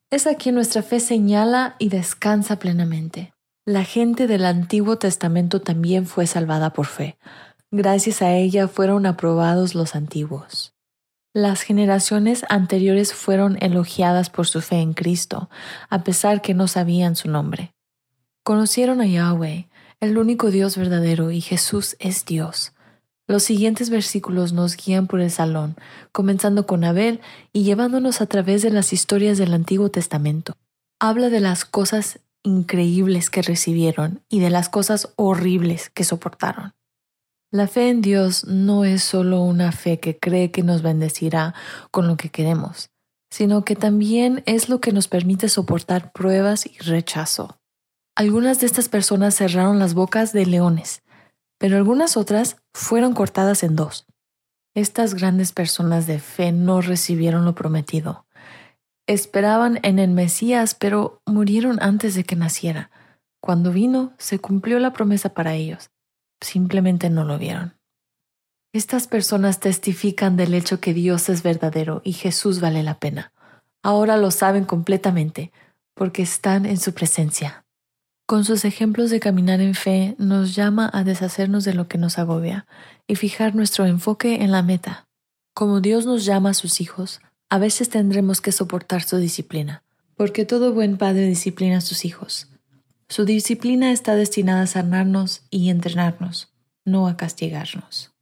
[0.09, 3.33] Es a quien nuestra fe señala y descansa plenamente.
[3.65, 7.17] La gente del Antiguo Testamento también fue salvada por fe.
[7.73, 10.73] Gracias a ella fueron aprobados los antiguos.
[11.33, 15.49] Las generaciones anteriores fueron elogiadas por su fe en Cristo,
[15.89, 17.73] a pesar que no sabían su nombre.
[18.43, 19.69] Conocieron a Yahweh,
[20.01, 22.73] el único Dios verdadero, y Jesús es Dios.
[23.25, 25.77] Los siguientes versículos nos guían por el salón,
[26.11, 27.21] comenzando con Abel
[27.53, 30.57] y llevándonos a través de las historias del Antiguo Testamento.
[30.99, 36.73] Habla de las cosas increíbles que recibieron y de las cosas horribles que soportaron.
[37.53, 41.53] La fe en Dios no es solo una fe que cree que nos bendecirá
[41.91, 42.91] con lo que queremos,
[43.29, 47.59] sino que también es lo que nos permite soportar pruebas y rechazo.
[48.15, 51.03] Algunas de estas personas cerraron las bocas de leones,
[51.57, 54.05] pero algunas otras fueron cortadas en dos.
[54.73, 58.25] Estas grandes personas de fe no recibieron lo prometido.
[59.07, 62.91] Esperaban en el Mesías, pero murieron antes de que naciera.
[63.41, 65.90] Cuando vino, se cumplió la promesa para ellos
[66.41, 67.75] simplemente no lo vieron.
[68.73, 73.33] Estas personas testifican del hecho que Dios es verdadero y Jesús vale la pena.
[73.83, 75.51] Ahora lo saben completamente
[75.93, 77.65] porque están en su presencia.
[78.25, 82.17] Con sus ejemplos de caminar en fe nos llama a deshacernos de lo que nos
[82.17, 82.65] agobia
[83.07, 85.09] y fijar nuestro enfoque en la meta.
[85.53, 87.19] Como Dios nos llama a sus hijos,
[87.49, 89.83] a veces tendremos que soportar su disciplina,
[90.15, 92.50] porque todo buen padre disciplina a sus hijos.
[93.11, 96.47] Su disciplina está destinada a sanarnos y entrenarnos,
[96.85, 98.13] no a castigarnos.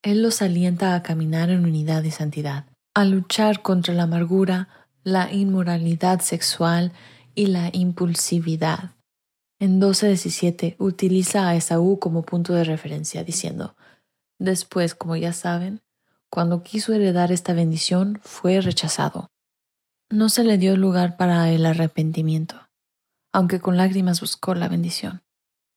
[0.00, 2.64] Él los alienta a caminar en unidad y santidad.
[2.94, 4.70] a luchar contra la amargura,
[5.04, 6.92] la inmoralidad sexual
[7.34, 8.92] y la impulsividad.
[9.60, 13.76] En 12.17 utiliza a Esaú como punto de referencia, diciendo,
[14.38, 15.82] Después, como ya saben,
[16.30, 19.28] cuando quiso heredar esta bendición, fue rechazado.
[20.08, 22.67] No se le dio lugar para el arrepentimiento,
[23.32, 25.22] aunque con lágrimas buscó la bendición.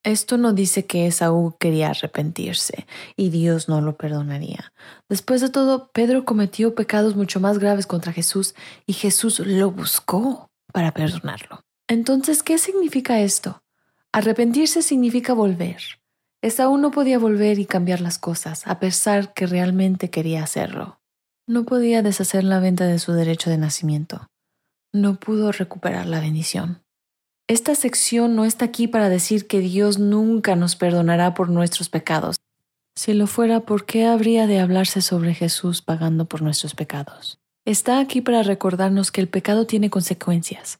[0.04, 4.74] Esto no dice que Esaú quería arrepentirse y Dios no lo perdonaría.
[5.10, 8.56] Después de todo, Pedro cometió pecados mucho más graves contra Jesús
[8.88, 11.62] y Jesús lo buscó para perdonarlo.
[11.88, 13.62] Entonces, ¿qué significa esto?
[14.12, 15.82] Arrepentirse significa volver.
[16.42, 21.00] Esaú no podía volver y cambiar las cosas, a pesar que realmente quería hacerlo.
[21.46, 24.28] No podía deshacer la venta de su derecho de nacimiento.
[24.92, 26.82] No pudo recuperar la bendición.
[27.52, 32.38] Esta sección no está aquí para decir que Dios nunca nos perdonará por nuestros pecados.
[32.96, 37.42] Si lo fuera, ¿por qué habría de hablarse sobre Jesús pagando por nuestros pecados?
[37.66, 40.78] Está aquí para recordarnos que el pecado tiene consecuencias.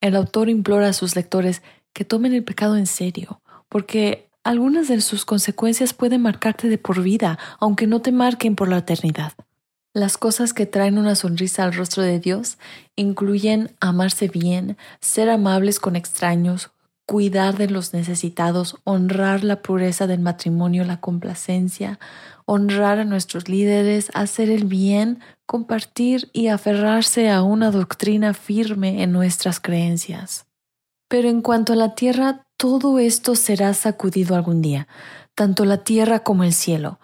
[0.00, 1.62] El autor implora a sus lectores
[1.92, 7.00] que tomen el pecado en serio, porque algunas de sus consecuencias pueden marcarte de por
[7.00, 9.34] vida, aunque no te marquen por la eternidad.
[9.94, 12.56] Las cosas que traen una sonrisa al rostro de Dios
[12.96, 16.70] incluyen amarse bien, ser amables con extraños,
[17.04, 21.98] cuidar de los necesitados, honrar la pureza del matrimonio, la complacencia,
[22.46, 29.12] honrar a nuestros líderes, hacer el bien, compartir y aferrarse a una doctrina firme en
[29.12, 30.46] nuestras creencias.
[31.08, 34.88] Pero en cuanto a la tierra, todo esto será sacudido algún día,
[35.34, 36.98] tanto la tierra como el cielo,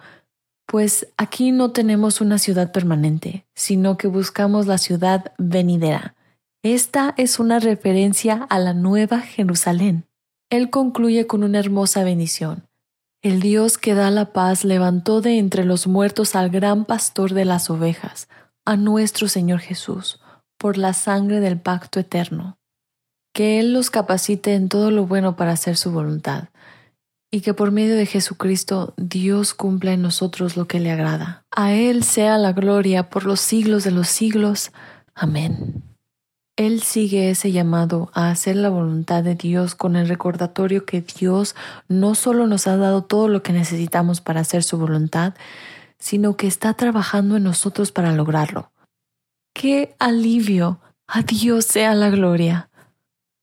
[0.69, 6.15] pues aquí no tenemos una ciudad permanente, sino que buscamos la ciudad venidera.
[6.63, 10.05] Esta es una referencia a la nueva Jerusalén.
[10.51, 12.69] Él concluye con una hermosa bendición.
[13.23, 17.47] El Dios que da la paz levantó de entre los muertos al gran pastor de
[17.47, 18.29] las ovejas,
[18.67, 20.21] a nuestro Señor Jesús,
[20.59, 22.59] por la sangre del pacto eterno.
[23.33, 26.51] Que Él los capacite en todo lo bueno para hacer su voluntad
[27.31, 31.45] y que por medio de Jesucristo Dios cumpla en nosotros lo que le agrada.
[31.51, 34.73] A Él sea la gloria por los siglos de los siglos.
[35.15, 35.83] Amén.
[36.57, 41.55] Él sigue ese llamado a hacer la voluntad de Dios con el recordatorio que Dios
[41.87, 45.35] no solo nos ha dado todo lo que necesitamos para hacer su voluntad,
[46.01, 48.73] sino que está trabajando en nosotros para lograrlo.
[49.55, 50.81] ¡Qué alivio!
[51.07, 52.71] A Dios sea la gloria.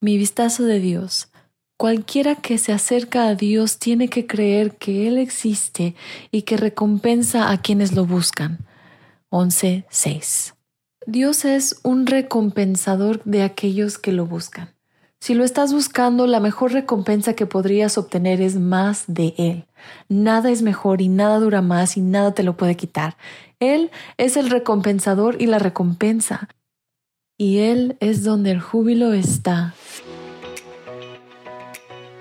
[0.01, 1.29] Mi vistazo de Dios
[1.77, 5.95] Cualquiera que se acerca a Dios tiene que creer que Él existe
[6.31, 8.59] y que recompensa a quienes lo buscan.
[9.29, 10.53] 11.6.
[11.05, 14.73] Dios es un recompensador de aquellos que lo buscan.
[15.19, 19.65] Si lo estás buscando, la mejor recompensa que podrías obtener es más de Él.
[20.07, 23.17] Nada es mejor y nada dura más y nada te lo puede quitar.
[23.59, 26.47] Él es el recompensador y la recompensa.
[27.37, 29.73] Y Él es donde el júbilo está.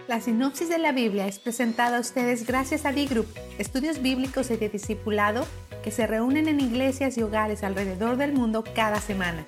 [0.07, 3.27] La sinopsis de la Biblia es presentada a ustedes gracias a D-Group,
[3.59, 5.47] estudios bíblicos y de discipulado
[5.83, 9.47] que se reúnen en iglesias y hogares alrededor del mundo cada semana.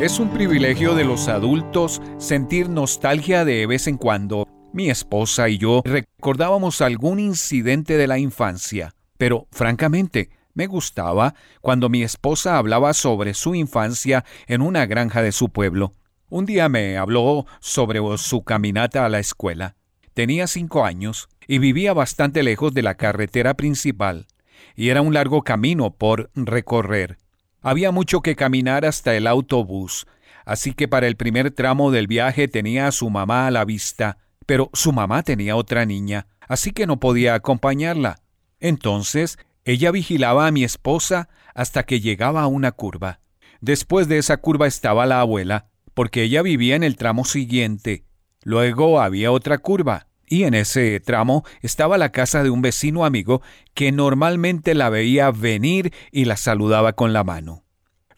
[0.00, 4.48] Es un privilegio de los adultos sentir nostalgia de vez en cuando.
[4.72, 11.88] Mi esposa y yo recordábamos algún incidente de la infancia, pero francamente, me gustaba cuando
[11.88, 15.94] mi esposa hablaba sobre su infancia en una granja de su pueblo.
[16.34, 19.76] Un día me habló sobre su caminata a la escuela.
[20.14, 24.26] Tenía cinco años y vivía bastante lejos de la carretera principal,
[24.74, 27.18] y era un largo camino por recorrer.
[27.62, 30.08] Había mucho que caminar hasta el autobús,
[30.44, 34.18] así que para el primer tramo del viaje tenía a su mamá a la vista,
[34.44, 38.18] pero su mamá tenía otra niña, así que no podía acompañarla.
[38.58, 43.20] Entonces, ella vigilaba a mi esposa hasta que llegaba a una curva.
[43.60, 48.04] Después de esa curva estaba la abuela, porque ella vivía en el tramo siguiente.
[48.42, 53.42] Luego había otra curva, y en ese tramo estaba la casa de un vecino amigo
[53.74, 57.64] que normalmente la veía venir y la saludaba con la mano.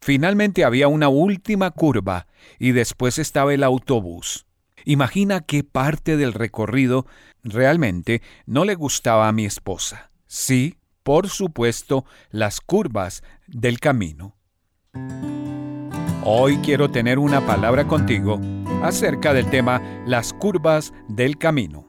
[0.00, 2.26] Finalmente había una última curva
[2.58, 4.46] y después estaba el autobús.
[4.84, 7.06] Imagina qué parte del recorrido
[7.42, 10.12] realmente no le gustaba a mi esposa.
[10.26, 14.36] Sí, por supuesto, las curvas del camino.
[16.28, 18.40] Hoy quiero tener una palabra contigo
[18.82, 21.86] acerca del tema las curvas del camino.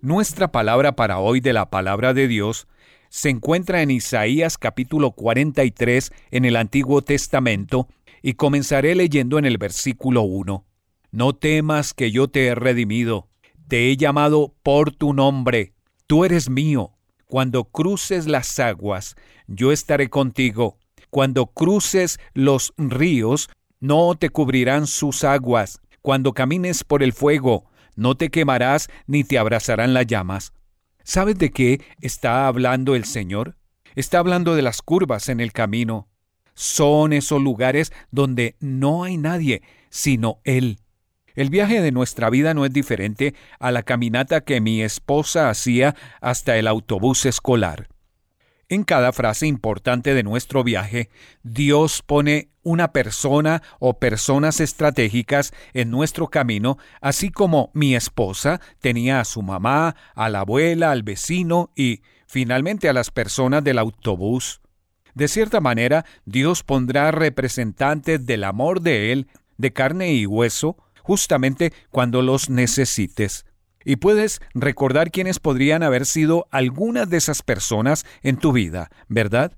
[0.00, 2.66] Nuestra palabra para hoy de la palabra de Dios
[3.08, 7.86] se encuentra en Isaías capítulo 43 en el Antiguo Testamento
[8.20, 10.66] y comenzaré leyendo en el versículo 1.
[11.12, 13.28] No temas que yo te he redimido,
[13.68, 15.72] te he llamado por tu nombre,
[16.08, 16.96] tú eres mío,
[17.26, 19.14] Cuando cruces las aguas,
[19.46, 20.78] yo estaré contigo.
[21.10, 23.48] Cuando cruces los ríos,
[23.80, 25.80] no te cubrirán sus aguas.
[26.02, 27.64] Cuando camines por el fuego,
[27.96, 30.52] no te quemarás ni te abrazarán las llamas.
[31.02, 33.56] ¿Sabes de qué está hablando el Señor?
[33.94, 36.08] Está hablando de las curvas en el camino.
[36.54, 40.78] Son esos lugares donde no hay nadie, sino Él.
[41.34, 45.94] El viaje de nuestra vida no es diferente a la caminata que mi esposa hacía
[46.20, 47.88] hasta el autobús escolar.
[48.70, 51.08] En cada frase importante de nuestro viaje,
[51.42, 59.20] Dios pone una persona o personas estratégicas en nuestro camino, así como mi esposa tenía
[59.20, 64.60] a su mamá, a la abuela, al vecino y, finalmente, a las personas del autobús.
[65.14, 71.72] De cierta manera, Dios pondrá representantes del amor de Él, de carne y hueso, justamente
[71.90, 73.46] cuando los necesites.
[73.88, 79.56] Y puedes recordar quiénes podrían haber sido algunas de esas personas en tu vida, ¿verdad?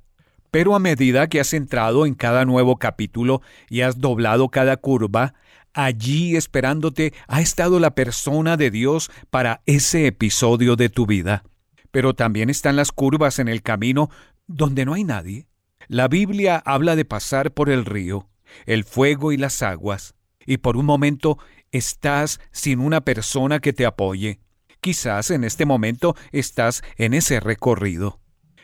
[0.52, 5.35] Pero a medida que has entrado en cada nuevo capítulo y has doblado cada curva,
[5.74, 11.43] allí esperándote ha estado la persona de Dios para ese episodio de tu vida.
[11.90, 14.11] Pero también están las curvas en el camino
[14.47, 15.48] donde no hay nadie.
[15.89, 18.28] La Biblia habla de pasar por el río,
[18.66, 20.15] el fuego y las aguas
[20.47, 21.39] y por un momento
[21.72, 24.40] estás sin una persona que te apoye.
[24.80, 28.20] Quizás en este momento estás en ese recorrido.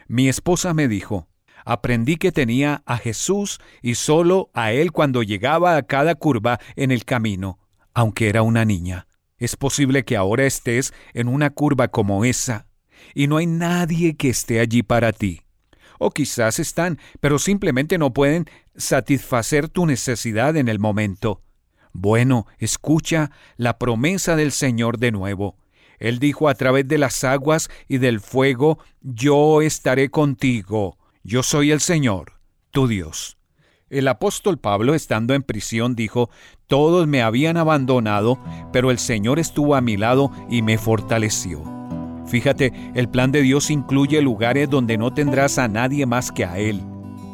[0.09, 1.28] Mi esposa me dijo,
[1.65, 6.91] aprendí que tenía a Jesús y solo a Él cuando llegaba a cada curva en
[6.91, 7.59] el camino,
[7.93, 9.07] aunque era una niña.
[9.39, 12.66] Es posible que ahora estés en una curva como esa
[13.15, 15.43] y no hay nadie que esté allí para ti.
[15.99, 18.47] O quizás están, pero simplemente no pueden
[18.77, 21.43] satisfacer tu necesidad en el momento.
[21.98, 25.56] Bueno, escucha la promesa del Señor de nuevo.
[25.98, 31.70] Él dijo a través de las aguas y del fuego, yo estaré contigo, yo soy
[31.70, 32.35] el Señor,
[32.70, 33.39] tu Dios.
[33.89, 36.28] El apóstol Pablo, estando en prisión, dijo,
[36.66, 38.39] todos me habían abandonado,
[38.74, 41.62] pero el Señor estuvo a mi lado y me fortaleció.
[42.27, 46.59] Fíjate, el plan de Dios incluye lugares donde no tendrás a nadie más que a
[46.59, 46.82] Él.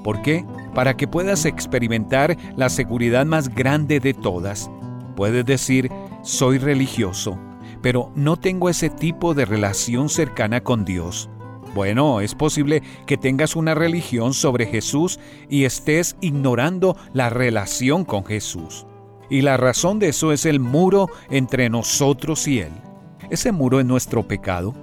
[0.03, 0.45] ¿Por qué?
[0.75, 4.71] Para que puedas experimentar la seguridad más grande de todas.
[5.17, 5.91] Puedes decir,
[6.23, 7.39] soy religioso,
[7.83, 11.29] pero no tengo ese tipo de relación cercana con Dios.
[11.75, 15.19] Bueno, es posible que tengas una religión sobre Jesús
[15.49, 18.87] y estés ignorando la relación con Jesús.
[19.31, 22.73] Y la razón de eso es el muro entre nosotros y Él.
[23.31, 24.75] Ese muro es nuestro pecado,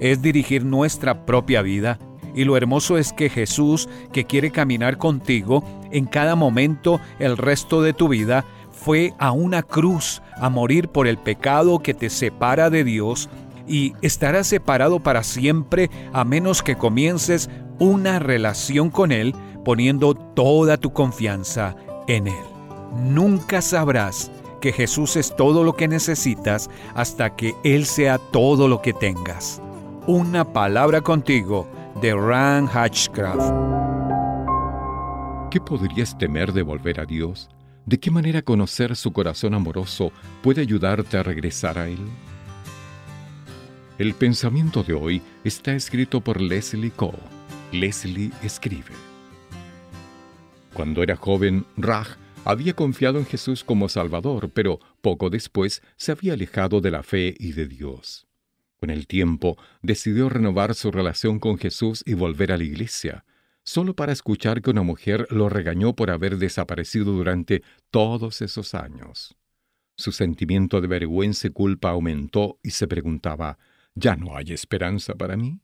[0.00, 2.00] es dirigir nuestra propia vida
[2.34, 7.82] y lo hermoso es que Jesús, que quiere caminar contigo en cada momento el resto
[7.82, 12.70] de tu vida, fue a una cruz a morir por el pecado que te separa
[12.70, 13.28] de Dios
[13.68, 17.48] y estarás separado para siempre a menos que comiences
[17.78, 19.34] una relación con Él
[19.64, 21.76] poniendo toda tu confianza
[22.08, 22.44] en Él.
[22.96, 24.30] Nunca sabrás
[24.60, 29.60] que Jesús es todo lo que necesitas hasta que Él sea todo lo que tengas.
[30.06, 31.66] Una palabra contigo
[32.02, 33.54] de Ran Hatchcraft.
[35.52, 37.48] ¿Qué podrías temer de volver a Dios?
[37.86, 40.10] ¿De qué manera conocer su corazón amoroso
[40.42, 42.00] puede ayudarte a regresar a Él?
[43.98, 47.18] El pensamiento de hoy está escrito por Leslie Cole.
[47.70, 48.90] Leslie escribe.
[50.74, 56.32] Cuando era joven, Raj había confiado en Jesús como Salvador, pero poco después se había
[56.32, 58.26] alejado de la fe y de Dios.
[58.82, 63.24] Con el tiempo, decidió renovar su relación con Jesús y volver a la iglesia,
[63.62, 69.36] solo para escuchar que una mujer lo regañó por haber desaparecido durante todos esos años.
[69.96, 73.56] Su sentimiento de vergüenza y culpa aumentó y se preguntaba,
[73.94, 75.60] ¿ya no hay esperanza para mí?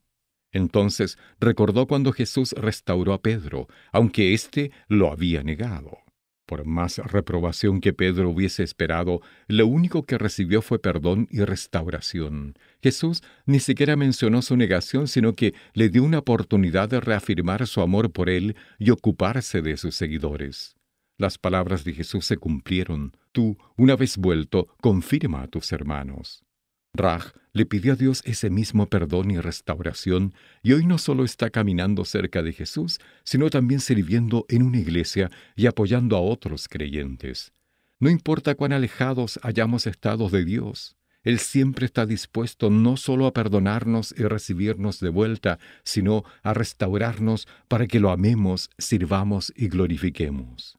[0.53, 5.97] Entonces recordó cuando Jesús restauró a Pedro, aunque éste lo había negado.
[6.45, 12.55] Por más reprobación que Pedro hubiese esperado, lo único que recibió fue perdón y restauración.
[12.81, 17.81] Jesús ni siquiera mencionó su negación, sino que le dio una oportunidad de reafirmar su
[17.81, 20.75] amor por él y ocuparse de sus seguidores.
[21.17, 23.11] Las palabras de Jesús se cumplieron.
[23.33, 26.45] Tú, una vez vuelto, confirma a tus hermanos.
[26.93, 30.33] Raj le pidió a Dios ese mismo perdón y restauración
[30.63, 35.29] y hoy no solo está caminando cerca de Jesús, sino también sirviendo en una iglesia
[35.55, 37.51] y apoyando a otros creyentes.
[37.99, 43.33] No importa cuán alejados hayamos estado de Dios, Él siempre está dispuesto no solo a
[43.33, 50.77] perdonarnos y recibirnos de vuelta, sino a restaurarnos para que lo amemos, sirvamos y glorifiquemos.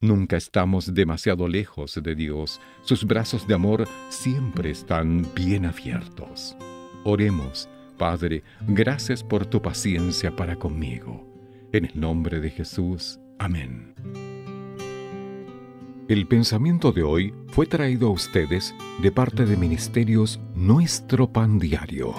[0.00, 2.60] Nunca estamos demasiado lejos de Dios.
[2.82, 6.56] Sus brazos de amor siempre están bien abiertos.
[7.04, 11.26] Oremos Padre, gracias por tu paciencia para conmigo.
[11.72, 13.18] En el nombre de Jesús.
[13.38, 13.94] Amén.
[16.08, 22.14] El pensamiento de hoy fue traído a ustedes de parte de Ministerios Nuestro Pan Diario.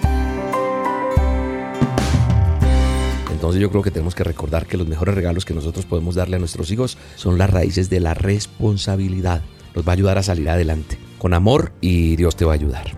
[3.32, 6.36] Entonces yo creo que tenemos que recordar que los mejores regalos que nosotros podemos darle
[6.36, 9.40] a nuestros hijos son las raíces de la responsabilidad.
[9.74, 12.92] Nos va a ayudar a salir adelante con amor y Dios te va a ayudar.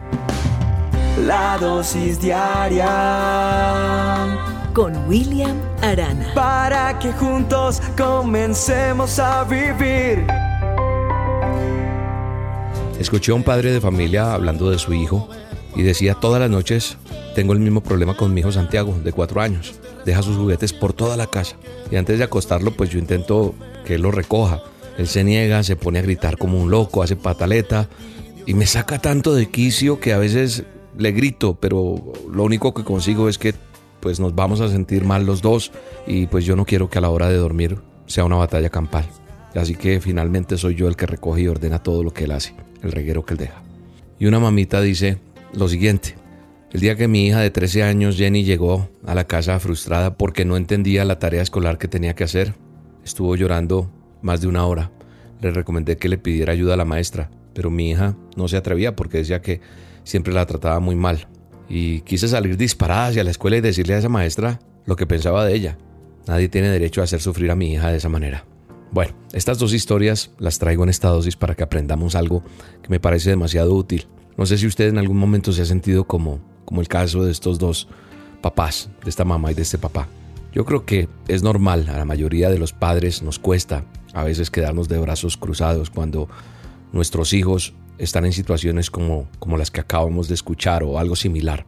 [1.24, 2.86] La dosis diaria
[4.74, 6.34] con William Arana.
[6.34, 10.26] para que juntos comencemos a vivir.
[13.00, 15.26] Escuché a un padre de familia hablando de su hijo
[15.74, 16.98] y decía todas las noches
[17.34, 19.80] tengo el mismo problema con mi hijo Santiago de cuatro años.
[20.04, 21.56] Deja sus juguetes por toda la casa
[21.90, 23.54] y antes de acostarlo pues yo intento
[23.86, 24.62] que él los recoja.
[24.98, 27.88] Él se niega, se pone a gritar como un loco, hace pataleta
[28.44, 30.64] y me saca tanto de quicio que a veces
[30.98, 33.54] le grito, pero lo único que consigo es que
[34.00, 35.72] pues nos vamos a sentir mal los dos
[36.06, 39.08] y pues yo no quiero que a la hora de dormir sea una batalla campal.
[39.54, 42.54] Así que finalmente soy yo el que recoge y ordena todo lo que él hace,
[42.82, 43.62] el reguero que él deja.
[44.18, 45.18] Y una mamita dice
[45.52, 46.14] lo siguiente,
[46.72, 50.44] el día que mi hija de 13 años, Jenny, llegó a la casa frustrada porque
[50.44, 52.54] no entendía la tarea escolar que tenía que hacer,
[53.04, 53.90] estuvo llorando
[54.22, 54.92] más de una hora.
[55.40, 58.94] Le recomendé que le pidiera ayuda a la maestra, pero mi hija no se atrevía
[58.94, 59.60] porque decía que
[60.04, 61.26] siempre la trataba muy mal.
[61.68, 65.44] Y quise salir disparada hacia la escuela y decirle a esa maestra lo que pensaba
[65.44, 65.76] de ella.
[66.28, 68.44] Nadie tiene derecho a hacer sufrir a mi hija de esa manera.
[68.92, 72.42] Bueno, estas dos historias las traigo en esta dosis para que aprendamos algo
[72.82, 74.06] que me parece demasiado útil.
[74.36, 77.30] No sé si usted en algún momento se ha sentido como, como el caso de
[77.30, 77.88] estos dos
[78.40, 80.08] papás, de esta mamá y de este papá.
[80.52, 84.50] Yo creo que es normal, a la mayoría de los padres nos cuesta a veces
[84.50, 86.28] quedarnos de brazos cruzados cuando
[86.92, 91.64] nuestros hijos están en situaciones como, como las que acabamos de escuchar o algo similar.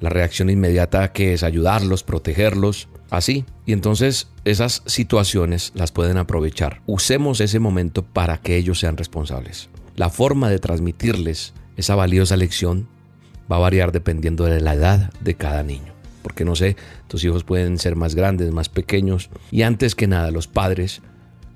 [0.00, 3.44] La reacción inmediata que es ayudarlos, protegerlos, así.
[3.64, 6.82] Y entonces esas situaciones las pueden aprovechar.
[6.86, 9.68] Usemos ese momento para que ellos sean responsables.
[9.96, 12.88] La forma de transmitirles esa valiosa lección
[13.50, 15.94] va a variar dependiendo de la edad de cada niño.
[16.22, 19.30] Porque no sé, tus hijos pueden ser más grandes, más pequeños.
[19.50, 21.00] Y antes que nada, los padres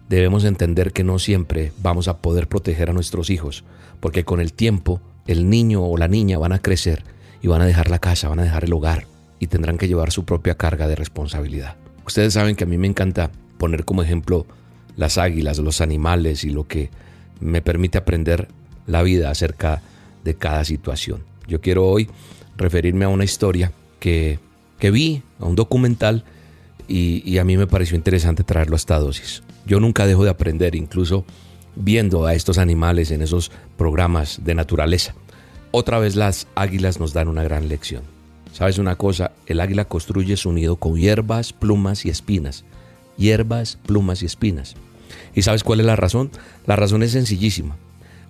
[0.09, 3.65] debemos entender que no siempre vamos a poder proteger a nuestros hijos,
[4.01, 7.05] porque con el tiempo el niño o la niña van a crecer
[7.43, 9.07] y van a dejar la casa, van a dejar el hogar
[9.39, 11.77] y tendrán que llevar su propia carga de responsabilidad.
[12.07, 14.47] Ustedes saben que a mí me encanta poner como ejemplo
[14.97, 16.91] las águilas, los animales y lo que
[17.41, 18.49] me permite aprender
[18.87, 19.83] la vida acerca
[20.25, 21.23] de cada situación.
[21.49, 22.09] Yo quiero hoy
[22.57, 24.39] referirme a una historia que,
[24.79, 26.25] que vi, a un documental,
[26.89, 29.43] y, y a mí me pareció interesante traerlo a esta dosis.
[29.65, 31.25] Yo nunca dejo de aprender, incluso
[31.77, 35.15] viendo a estos animales en esos programas de naturaleza.
[35.73, 38.03] Otra vez las águilas nos dan una gran lección.
[38.53, 39.31] ¿Sabes una cosa?
[39.47, 42.65] El águila construye su nido con hierbas, plumas y espinas.
[43.17, 44.75] Hierbas, plumas y espinas.
[45.35, 46.31] ¿Y sabes cuál es la razón?
[46.67, 47.77] La razón es sencillísima.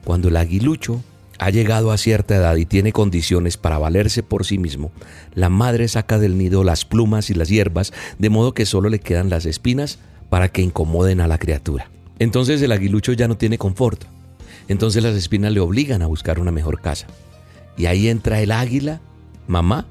[0.04, 1.02] Cuando el aguilucho
[1.38, 4.92] ha llegado a cierta edad y tiene condiciones para valerse por sí mismo,
[5.34, 9.00] la madre saca del nido las plumas y las hierbas, de modo que solo le
[9.00, 9.98] quedan las espinas
[10.28, 11.90] para que incomoden a la criatura.
[12.18, 14.04] Entonces el aguilucho ya no tiene confort.
[14.68, 17.06] Entonces las espinas le obligan a buscar una mejor casa.
[17.80, 19.00] Y ahí entra el águila,
[19.46, 19.86] mamá,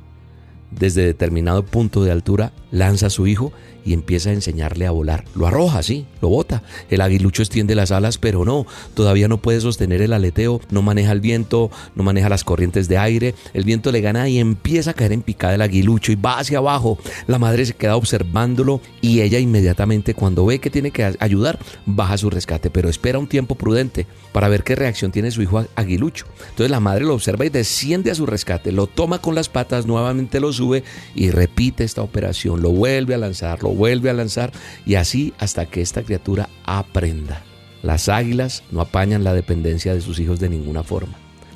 [0.69, 3.51] desde determinado punto de altura, lanza a su hijo
[3.85, 5.25] y empieza a enseñarle a volar.
[5.35, 6.63] Lo arroja, sí, lo bota.
[6.89, 11.11] El aguilucho extiende las alas, pero no, todavía no puede sostener el aleteo, no maneja
[11.11, 13.35] el viento, no maneja las corrientes de aire.
[13.53, 16.59] El viento le gana y empieza a caer en picada el aguilucho y va hacia
[16.59, 16.99] abajo.
[17.27, 22.17] La madre se queda observándolo y ella inmediatamente cuando ve que tiene que ayudar, baja
[22.17, 26.25] su rescate, pero espera un tiempo prudente para ver qué reacción tiene su hijo aguilucho.
[26.49, 29.85] Entonces la madre lo observa y desciende a su rescate, lo toma con las patas,
[29.85, 30.83] nuevamente lo sube
[31.15, 34.51] y repite esta operación, lo vuelve a lanzar, lo vuelve a lanzar
[34.85, 37.41] y así hasta que esta criatura aprenda.
[37.81, 41.13] Las águilas no apañan la dependencia de sus hijos de ninguna forma.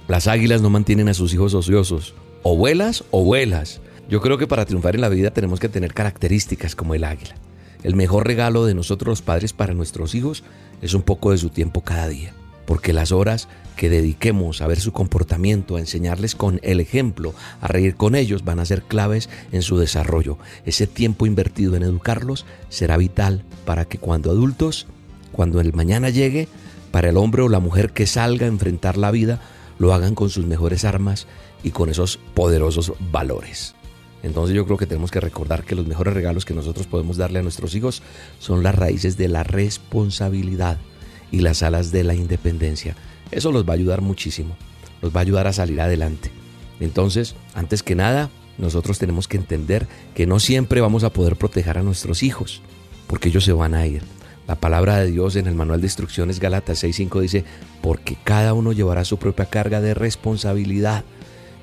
[0.07, 2.13] Las águilas no mantienen a sus hijos ociosos.
[2.43, 3.81] O vuelas o vuelas.
[4.09, 7.35] Yo creo que para triunfar en la vida tenemos que tener características como el águila.
[7.84, 10.43] El mejor regalo de nosotros los padres para nuestros hijos
[10.81, 12.34] es un poco de su tiempo cada día.
[12.65, 17.68] Porque las horas que dediquemos a ver su comportamiento, a enseñarles con el ejemplo, a
[17.68, 20.38] reír con ellos, van a ser claves en su desarrollo.
[20.65, 24.88] Ese tiempo invertido en educarlos será vital para que cuando adultos,
[25.31, 26.48] cuando el mañana llegue,
[26.91, 29.41] para el hombre o la mujer que salga a enfrentar la vida,
[29.80, 31.27] lo hagan con sus mejores armas
[31.64, 33.76] y con esos poderosos valores.
[34.22, 37.40] Entonces yo creo que tenemos que recordar que los mejores regalos que nosotros podemos darle
[37.40, 38.03] a nuestros hijos
[38.40, 40.77] son las raíces de la responsabilidad
[41.34, 42.95] y las alas de la independencia.
[43.31, 44.55] Eso los va a ayudar muchísimo,
[45.01, 46.31] los va a ayudar a salir adelante.
[46.80, 48.30] Entonces, antes que nada,
[48.60, 52.61] nosotros tenemos que entender que no siempre vamos a poder proteger a nuestros hijos,
[53.07, 54.03] porque ellos se van a ir.
[54.47, 57.45] La palabra de Dios en el manual de instrucciones Galatas 6.5 dice,
[57.81, 61.03] porque cada uno llevará su propia carga de responsabilidad.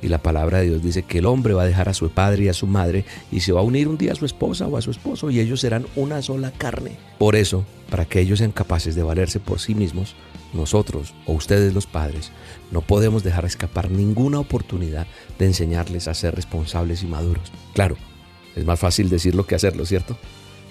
[0.02, 2.44] Y la palabra de Dios dice que el hombre va a dejar a su padre
[2.44, 4.76] y a su madre y se va a unir un día a su esposa o
[4.76, 6.96] a su esposo y ellos serán una sola carne.
[7.18, 10.14] Por eso, para que ellos sean capaces de valerse por sí mismos,
[10.52, 12.32] nosotros o ustedes los padres
[12.70, 15.06] no podemos dejar escapar ninguna oportunidad
[15.38, 17.52] de enseñarles a ser responsables y maduros.
[17.74, 17.96] Claro,
[18.56, 20.16] es más fácil decirlo que hacerlo, ¿cierto?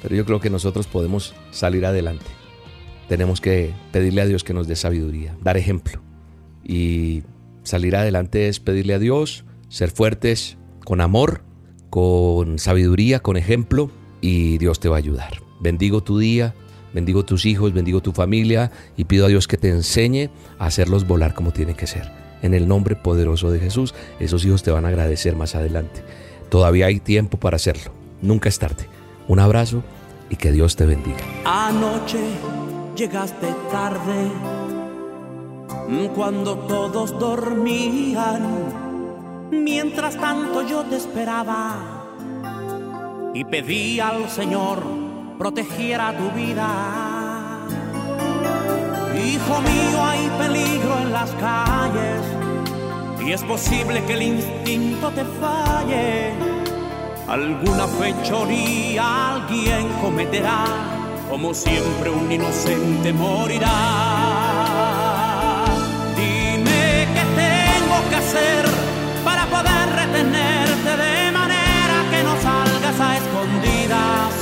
[0.02, 2.26] Pero yo creo que nosotros podemos salir adelante.
[3.08, 6.02] Tenemos que pedirle a Dios que nos dé sabiduría, dar ejemplo.
[6.64, 7.24] Y
[7.70, 11.44] salir adelante es pedirle a Dios, ser fuertes con amor,
[11.90, 13.92] con sabiduría, con ejemplo,
[14.22, 15.42] y Dios te va a ayudar.
[15.60, 16.56] Bendigo tu día,
[16.94, 21.08] bendigo tus hijos, bendigo tu familia y pido a Dios que te enseñe a hacerlos
[21.08, 22.12] volar como tiene que ser.
[22.42, 26.04] En el nombre poderoso de Jesús, esos hijos te van a agradecer más adelante.
[26.50, 27.92] Todavía hay tiempo para hacerlo.
[28.22, 28.88] Nunca es tarde.
[29.28, 29.84] Un abrazo
[30.30, 31.20] y que Dios te bendiga.
[31.46, 32.20] Anoche
[32.96, 34.30] llegaste tarde,
[36.16, 38.44] cuando todos dormían.
[39.52, 41.76] Mientras tanto yo te esperaba
[43.34, 44.84] y pedí al Señor
[45.38, 46.68] protegiera tu vida.
[49.16, 52.22] Hijo mío, hay peligro en las calles
[53.26, 56.34] y es posible que el instinto te falle.
[57.28, 60.66] Alguna fechoría alguien cometerá,
[61.30, 64.59] como siempre un inocente morirá.
[69.26, 74.34] Para poder retenerte de manera que no salgas a escondidas.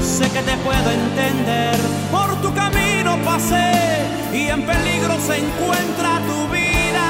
[0.00, 1.76] Sé que te puedo entender,
[2.10, 7.08] por tu camino pasé y en peligro se encuentra tu vida.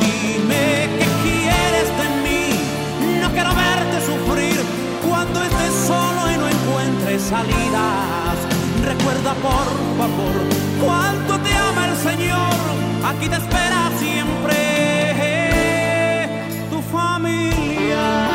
[0.00, 4.60] Dime qué quieres de mí, no quiero verte sufrir
[5.08, 8.53] cuando estés solo y no encuentres salidas.
[8.84, 9.66] Recuerda por
[9.96, 10.34] favor
[10.84, 12.54] cuánto te ama el Señor,
[13.06, 14.56] aquí te espera siempre
[16.68, 18.28] tu familia.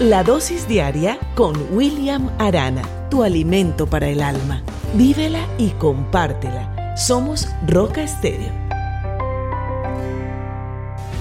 [0.00, 4.64] La dosis diaria con William Arana, tu alimento para el alma.
[4.94, 6.96] Vívela y compártela.
[6.96, 8.50] Somos Roca Estéreo.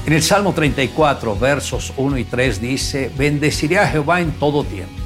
[0.08, 5.01] En el Salmo 34, versos 1 y 3 dice, bendeciré a Jehová en todo tiempo.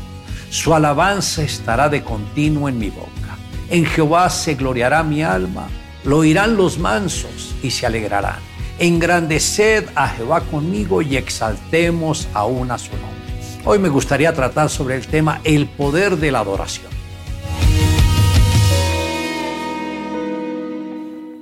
[0.49, 3.37] Su alabanza estará de continuo en mi boca.
[3.69, 5.67] En Jehová se gloriará mi alma.
[6.03, 8.39] Lo oirán los mansos y se alegrarán.
[8.79, 13.15] Engrandeced a Jehová conmigo y exaltemos aún a su nombre.
[13.65, 16.94] Hoy me gustaría tratar sobre el tema el poder de la adoración.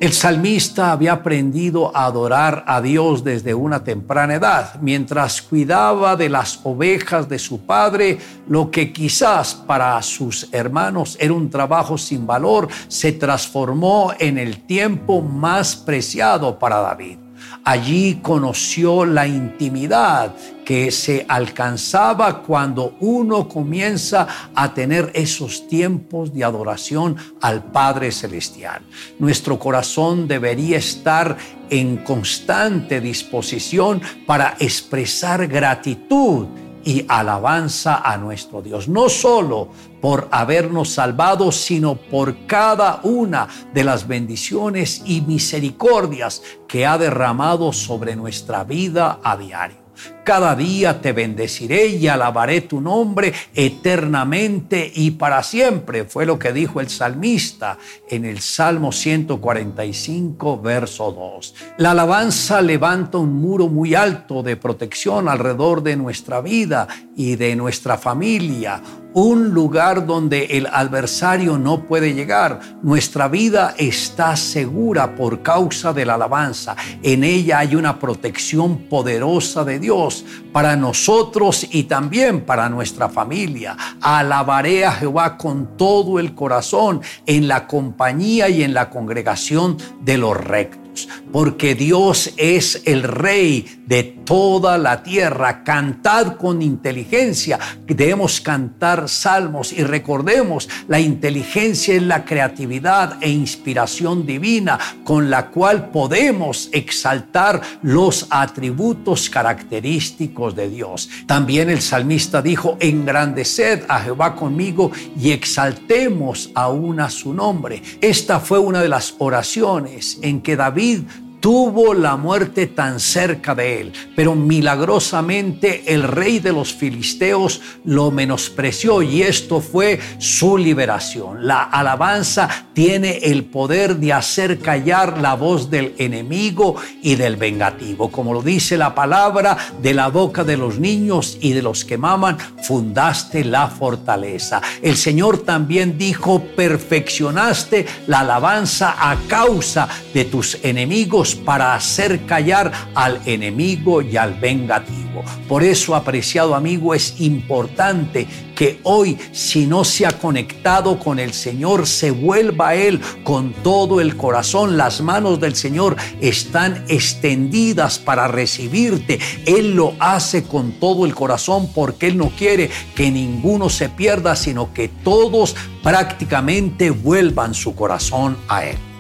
[0.04, 6.28] El salmista había aprendido a adorar a Dios desde una temprana edad, mientras cuidaba de
[6.28, 8.18] las ovejas de su padre,
[8.50, 14.66] lo que quizás para sus hermanos era un trabajo sin valor, se transformó en el
[14.66, 17.23] tiempo más preciado para David.
[17.66, 20.36] Allí conoció la intimidad
[20.66, 28.82] que se alcanzaba cuando uno comienza a tener esos tiempos de adoración al Padre Celestial.
[29.20, 31.38] Nuestro corazón debería estar
[31.70, 36.48] en constante disposición para expresar gratitud
[36.84, 39.70] y alabanza a nuestro Dios, no solo
[40.02, 47.72] por habernos salvado, sino por cada una de las bendiciones y misericordias que ha derramado
[47.74, 49.83] sobre nuestra vida a diario.
[50.24, 56.54] Cada día te bendeciré y alabaré tu nombre eternamente y para siempre, fue lo que
[56.54, 57.78] dijo el salmista
[58.10, 61.56] en el Salmo 145, verso 2.
[61.78, 67.56] La alabanza levanta un muro muy alto de protección alrededor de nuestra vida y de
[67.56, 68.82] nuestra familia,
[69.14, 72.60] un lugar donde el adversario no puede llegar.
[72.82, 76.76] Nuestra vida está segura por causa de la alabanza.
[77.02, 83.78] En ella hay una protección poderosa de Dios para nosotros y también para nuestra familia.
[84.02, 90.18] Alabaré a Jehová con todo el corazón en la compañía y en la congregación de
[90.18, 90.83] los rectos
[91.32, 95.64] porque Dios es el rey de toda la tierra.
[95.64, 97.60] Cantad con inteligencia.
[97.86, 105.48] Debemos cantar salmos y recordemos, la inteligencia es la creatividad e inspiración divina con la
[105.48, 111.10] cual podemos exaltar los atributos característicos de Dios.
[111.26, 117.82] También el salmista dijo, engrandeced a Jehová conmigo y exaltemos aún a su nombre.
[118.02, 123.54] Esta fue una de las oraciones en que David David tuvo la muerte tan cerca
[123.54, 130.58] de él, pero milagrosamente el rey de los filisteos lo menospreció y esto fue su
[130.58, 131.46] liberación.
[131.46, 138.10] La alabanza tiene el poder de hacer callar la voz del enemigo y del vengativo.
[138.10, 141.98] Como lo dice la palabra, de la boca de los niños y de los que
[141.98, 144.62] maman, fundaste la fortaleza.
[144.82, 152.72] El Señor también dijo, perfeccionaste la alabanza a causa de tus enemigos para hacer callar
[152.96, 155.24] al enemigo y al vengativo.
[155.48, 161.34] Por eso, apreciado amigo, es importante que hoy, si no se ha conectado con el
[161.34, 164.78] Señor, se vuelva a Él con todo el corazón.
[164.78, 169.20] Las manos del Señor están extendidas para recibirte.
[169.46, 174.36] Él lo hace con todo el corazón porque Él no quiere que ninguno se pierda,
[174.36, 178.93] sino que todos prácticamente vuelvan su corazón a Él.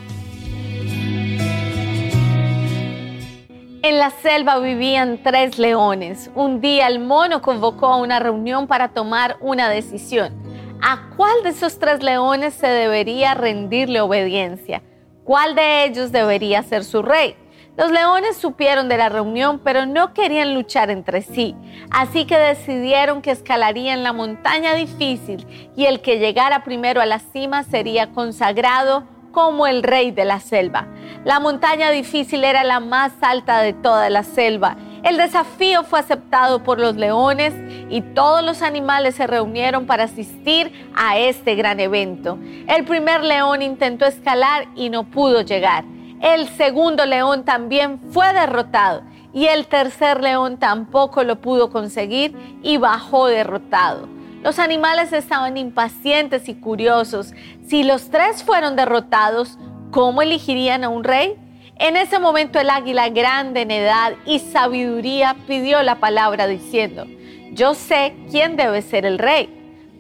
[3.85, 6.31] En la selva vivían tres leones.
[6.35, 10.33] Un día el mono convocó a una reunión para tomar una decisión.
[10.81, 14.81] ¿A cuál de esos tres leones se debería rendirle obediencia?
[15.25, 17.35] ¿Cuál de ellos debería ser su rey?
[17.75, 21.53] Los leones supieron de la reunión, pero no querían luchar entre sí,
[21.91, 25.45] así que decidieron que escalarían la montaña difícil
[25.75, 29.03] y el que llegara primero a la cima sería consagrado
[29.33, 30.87] como el rey de la selva.
[31.25, 34.77] La montaña difícil era la más alta de toda la selva.
[35.03, 37.53] El desafío fue aceptado por los leones
[37.89, 42.37] y todos los animales se reunieron para asistir a este gran evento.
[42.67, 45.83] El primer león intentó escalar y no pudo llegar.
[46.21, 49.01] El segundo león también fue derrotado
[49.33, 54.07] y el tercer león tampoco lo pudo conseguir y bajó derrotado.
[54.43, 57.33] Los animales estaban impacientes y curiosos.
[57.73, 59.57] Si los tres fueron derrotados,
[59.89, 61.33] ¿cómo elegirían a un rey?
[61.77, 67.07] En ese momento el águila grande en edad y sabiduría pidió la palabra diciendo,
[67.51, 69.49] yo sé quién debe ser el rey.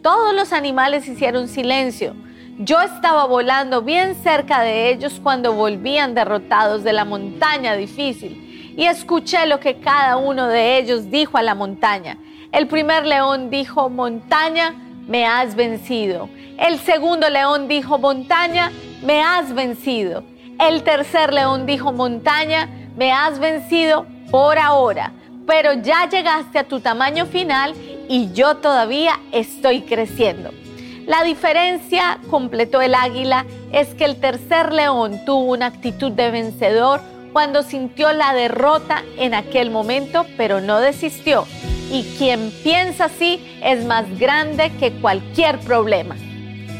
[0.03, 2.15] Todos los animales hicieron silencio.
[2.59, 8.85] Yo estaba volando bien cerca de ellos cuando volvían derrotados de la montaña difícil y
[8.85, 12.19] escuché lo que cada uno de ellos dijo a la montaña.
[12.51, 14.75] El primer león dijo, montaña,
[15.07, 16.29] me has vencido.
[16.57, 18.71] El segundo león dijo, montaña,
[19.03, 20.23] me has vencido.
[20.59, 25.11] El tercer león dijo, montaña, me has vencido por ahora,
[25.47, 27.73] pero ya llegaste a tu tamaño final
[28.07, 30.51] y yo todavía estoy creciendo.
[31.05, 37.01] La diferencia, completó el águila, es que el tercer león tuvo una actitud de vencedor
[37.33, 41.45] cuando sintió la derrota en aquel momento, pero no desistió
[41.93, 46.15] y quien piensa así es más grande que cualquier problema.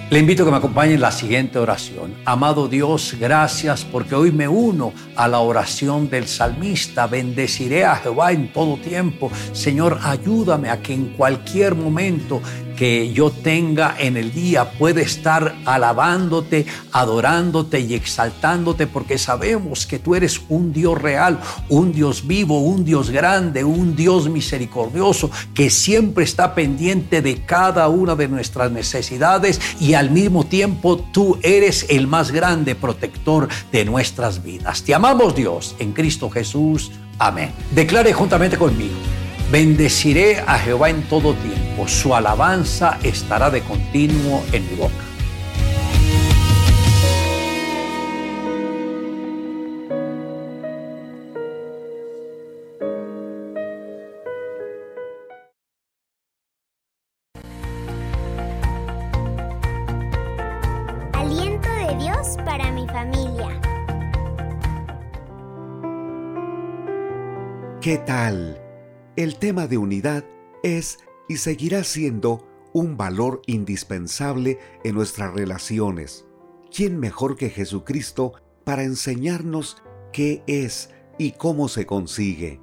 [0.09, 2.13] Le invito a que me acompañe en la siguiente oración.
[2.25, 7.07] Amado Dios, gracias porque hoy me uno a la oración del salmista.
[7.07, 9.31] Bendeciré a Jehová en todo tiempo.
[9.53, 12.41] Señor, ayúdame a que en cualquier momento
[12.83, 19.99] que yo tenga en el día puede estar alabándote, adorándote y exaltándote porque sabemos que
[19.99, 21.39] tú eres un Dios real,
[21.69, 27.87] un Dios vivo, un Dios grande, un Dios misericordioso que siempre está pendiente de cada
[27.87, 33.85] una de nuestras necesidades y al mismo tiempo tú eres el más grande protector de
[33.85, 34.83] nuestras vidas.
[34.83, 36.91] Te amamos Dios en Cristo Jesús.
[37.17, 37.53] Amén.
[37.73, 39.22] Declare juntamente conmigo.
[39.51, 44.93] Bendeciré a Jehová en todo tiempo, su alabanza estará de continuo en mi boca.
[61.13, 63.49] Aliento de Dios para mi familia.
[67.81, 68.62] ¿Qué tal?
[69.15, 70.25] El tema de unidad
[70.63, 70.97] es
[71.29, 76.25] y seguirá siendo un valor indispensable en nuestras relaciones.
[76.75, 78.33] ¿Quién mejor que Jesucristo
[78.63, 82.59] para enseñarnos qué es y cómo se consigue?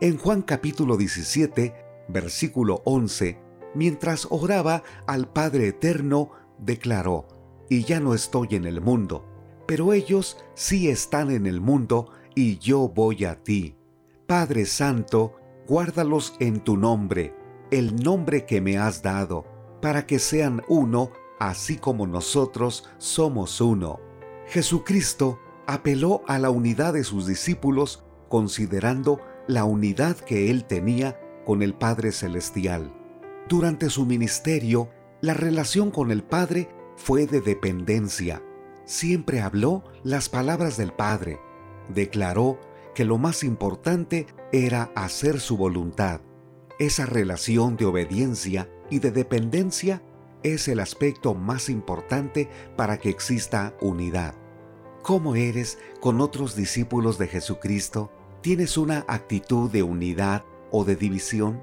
[0.00, 1.72] En Juan capítulo 17,
[2.08, 3.38] versículo 11,
[3.76, 7.28] mientras oraba al Padre Eterno, declaró,
[7.70, 9.24] y ya no estoy en el mundo,
[9.68, 13.76] pero ellos sí están en el mundo y yo voy a ti.
[14.26, 17.34] Padre Santo, guárdalos en tu nombre,
[17.70, 19.44] el nombre que me has dado,
[19.80, 24.00] para que sean uno, así como nosotros somos uno.
[24.46, 31.62] Jesucristo apeló a la unidad de sus discípulos considerando la unidad que él tenía con
[31.62, 32.92] el Padre Celestial.
[33.48, 34.88] Durante su ministerio,
[35.20, 38.42] la relación con el Padre fue de dependencia.
[38.84, 41.38] Siempre habló las palabras del Padre.
[41.88, 42.58] declaró
[42.94, 46.20] que lo más importante era hacer su voluntad.
[46.78, 50.02] Esa relación de obediencia y de dependencia
[50.42, 54.34] es el aspecto más importante para que exista unidad.
[55.02, 58.10] ¿Cómo eres con otros discípulos de Jesucristo?
[58.40, 61.62] ¿Tienes una actitud de unidad o de división?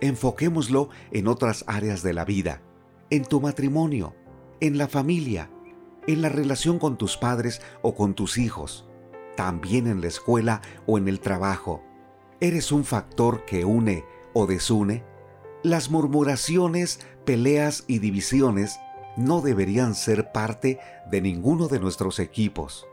[0.00, 2.62] Enfoquémoslo en otras áreas de la vida,
[3.10, 4.14] en tu matrimonio,
[4.60, 5.50] en la familia,
[6.06, 8.88] en la relación con tus padres o con tus hijos,
[9.36, 11.82] también en la escuela o en el trabajo.
[12.40, 15.04] ¿Eres un factor que une o desune?
[15.62, 18.78] Las murmuraciones, peleas y divisiones
[19.16, 20.78] no deberían ser parte
[21.10, 22.86] de ninguno de nuestros equipos.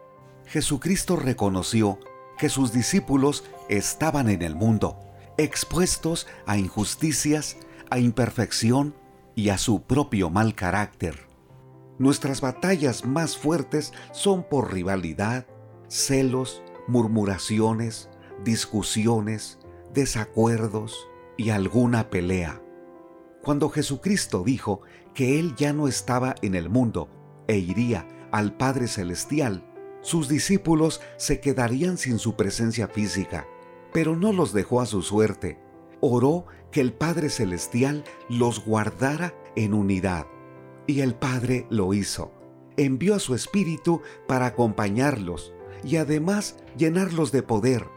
[0.46, 2.00] Jesucristo reconoció
[2.38, 5.00] que sus discípulos estaban en el mundo,
[5.38, 7.58] expuestos a injusticias,
[7.90, 8.96] a imperfección
[9.36, 11.28] y a su propio mal carácter.
[12.00, 15.46] Nuestras batallas más fuertes son por rivalidad,
[15.94, 18.10] celos, murmuraciones,
[18.44, 19.60] discusiones,
[19.94, 21.08] desacuerdos
[21.38, 22.64] y alguna pelea.
[23.44, 24.82] Cuando Jesucristo dijo
[25.14, 27.10] que Él ya no estaba en el mundo
[27.48, 29.70] e iría al Padre Celestial,
[30.02, 33.48] sus discípulos se quedarían sin su presencia física,
[33.94, 35.60] pero no los dejó a su suerte.
[36.02, 40.26] Oró que el Padre Celestial los guardara en unidad.
[40.88, 42.32] Y el Padre lo hizo.
[42.78, 45.53] Envió a su Espíritu para acompañarlos
[45.84, 47.88] y además llenarlos de poder,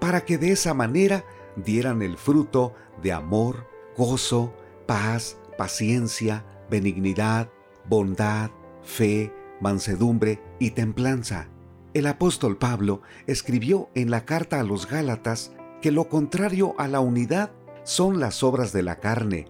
[0.00, 1.24] para que de esa manera
[1.56, 3.66] dieran el fruto de amor,
[3.96, 4.54] gozo,
[4.86, 7.50] paz, paciencia, benignidad,
[7.88, 8.50] bondad,
[8.82, 11.48] fe, mansedumbre y templanza.
[11.94, 17.00] El apóstol Pablo escribió en la carta a los Gálatas que lo contrario a la
[17.00, 17.52] unidad
[17.84, 19.46] son las obras de la carne,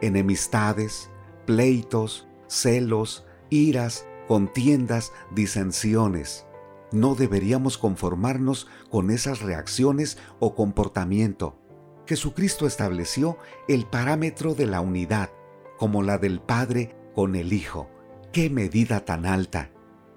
[0.00, 1.10] enemistades,
[1.46, 6.46] pleitos, celos, iras, contiendas, disensiones.
[6.92, 11.56] No deberíamos conformarnos con esas reacciones o comportamiento.
[12.06, 13.38] Jesucristo estableció
[13.68, 15.30] el parámetro de la unidad,
[15.78, 17.88] como la del Padre con el Hijo.
[18.32, 19.70] ¡Qué medida tan alta!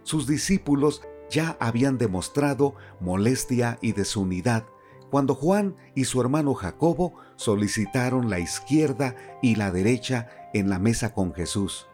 [0.04, 4.66] Sus discípulos ya habían demostrado molestia y desunidad
[5.14, 11.14] cuando Juan y su hermano Jacobo solicitaron la izquierda y la derecha en la mesa
[11.14, 11.88] con Jesús.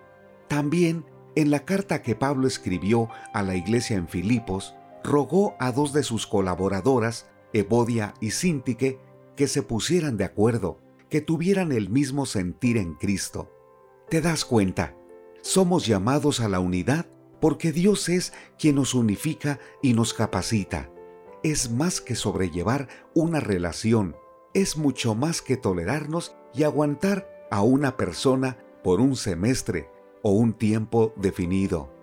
[0.47, 1.03] También
[1.35, 6.03] en la carta que Pablo escribió a la iglesia en Filipos, rogó a dos de
[6.03, 8.99] sus colaboradoras, Evodia y Sintique,
[9.35, 10.79] que se pusieran de acuerdo,
[11.09, 13.51] que tuvieran el mismo sentir en Cristo.
[14.09, 14.95] ¿Te das cuenta?
[15.41, 17.05] Somos llamados a la unidad
[17.39, 20.89] porque Dios es quien nos unifica y nos capacita
[21.43, 24.15] es más que sobrellevar una relación,
[24.53, 29.89] es mucho más que tolerarnos y aguantar a una persona por un semestre
[30.21, 31.93] o un tiempo definido.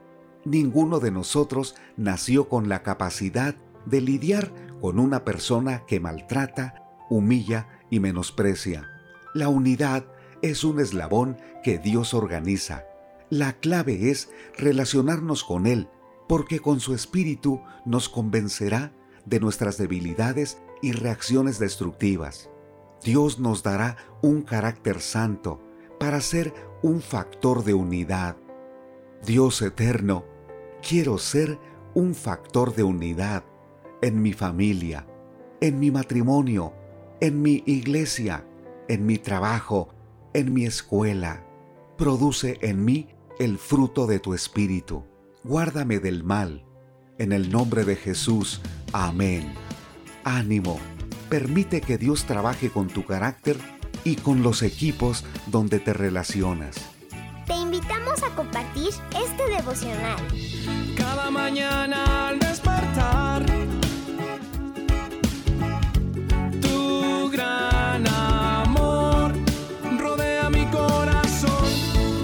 [0.45, 7.69] Ninguno de nosotros nació con la capacidad de lidiar con una persona que maltrata, humilla
[7.91, 8.89] y menosprecia.
[9.35, 10.07] La unidad
[10.43, 12.85] es un eslabón que Dios organiza.
[13.31, 15.89] La clave es relacionarnos con Él,
[16.29, 18.93] porque con su espíritu nos convencerá
[19.25, 22.51] de nuestras debilidades y reacciones destructivas.
[23.03, 25.61] Dios nos dará un carácter santo
[25.99, 26.55] para ser
[26.87, 28.37] un factor de unidad.
[29.27, 30.25] Dios eterno,
[30.89, 31.59] quiero ser
[31.95, 33.43] un factor de unidad
[34.03, 35.05] en mi familia,
[35.61, 36.75] en mi matrimonio,
[37.21, 38.47] en mi iglesia,
[38.87, 39.89] en mi trabajo,
[40.33, 41.45] en mi escuela.
[41.99, 43.09] Produce en mí
[43.41, 45.03] el fruto de tu espíritu.
[45.43, 46.65] Guárdame del mal.
[47.19, 48.61] En el nombre de Jesús.
[48.93, 49.55] Amén.
[50.23, 50.79] Ánimo.
[51.29, 53.59] Permite que Dios trabaje con tu carácter
[54.07, 56.77] y con los equipos donde te relacionas.
[57.45, 60.17] Te invitamos a compartir este devocional.
[60.97, 63.45] Cada mañana al despertar,
[66.63, 69.33] tu gran amor
[69.99, 71.67] rodea mi corazón.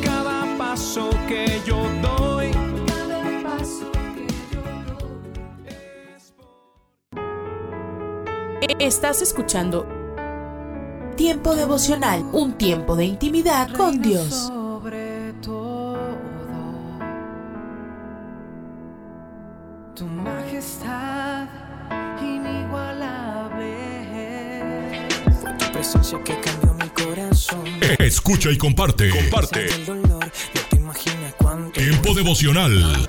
[0.05, 2.53] Cada paso que yo doy,
[2.87, 4.63] cada paso que yo
[8.79, 10.02] Estás escuchando
[11.23, 14.49] Tiempo devocional, un tiempo de intimidad con Dios.
[14.49, 15.97] sobre todo,
[19.95, 21.47] tu majestad
[22.21, 23.77] inigualable.
[25.41, 27.67] Fue tu presencia que cambió mi corazón.
[28.01, 29.11] Escucha y comparte.
[29.11, 29.69] Comparte.
[31.73, 33.09] Tiempo devocional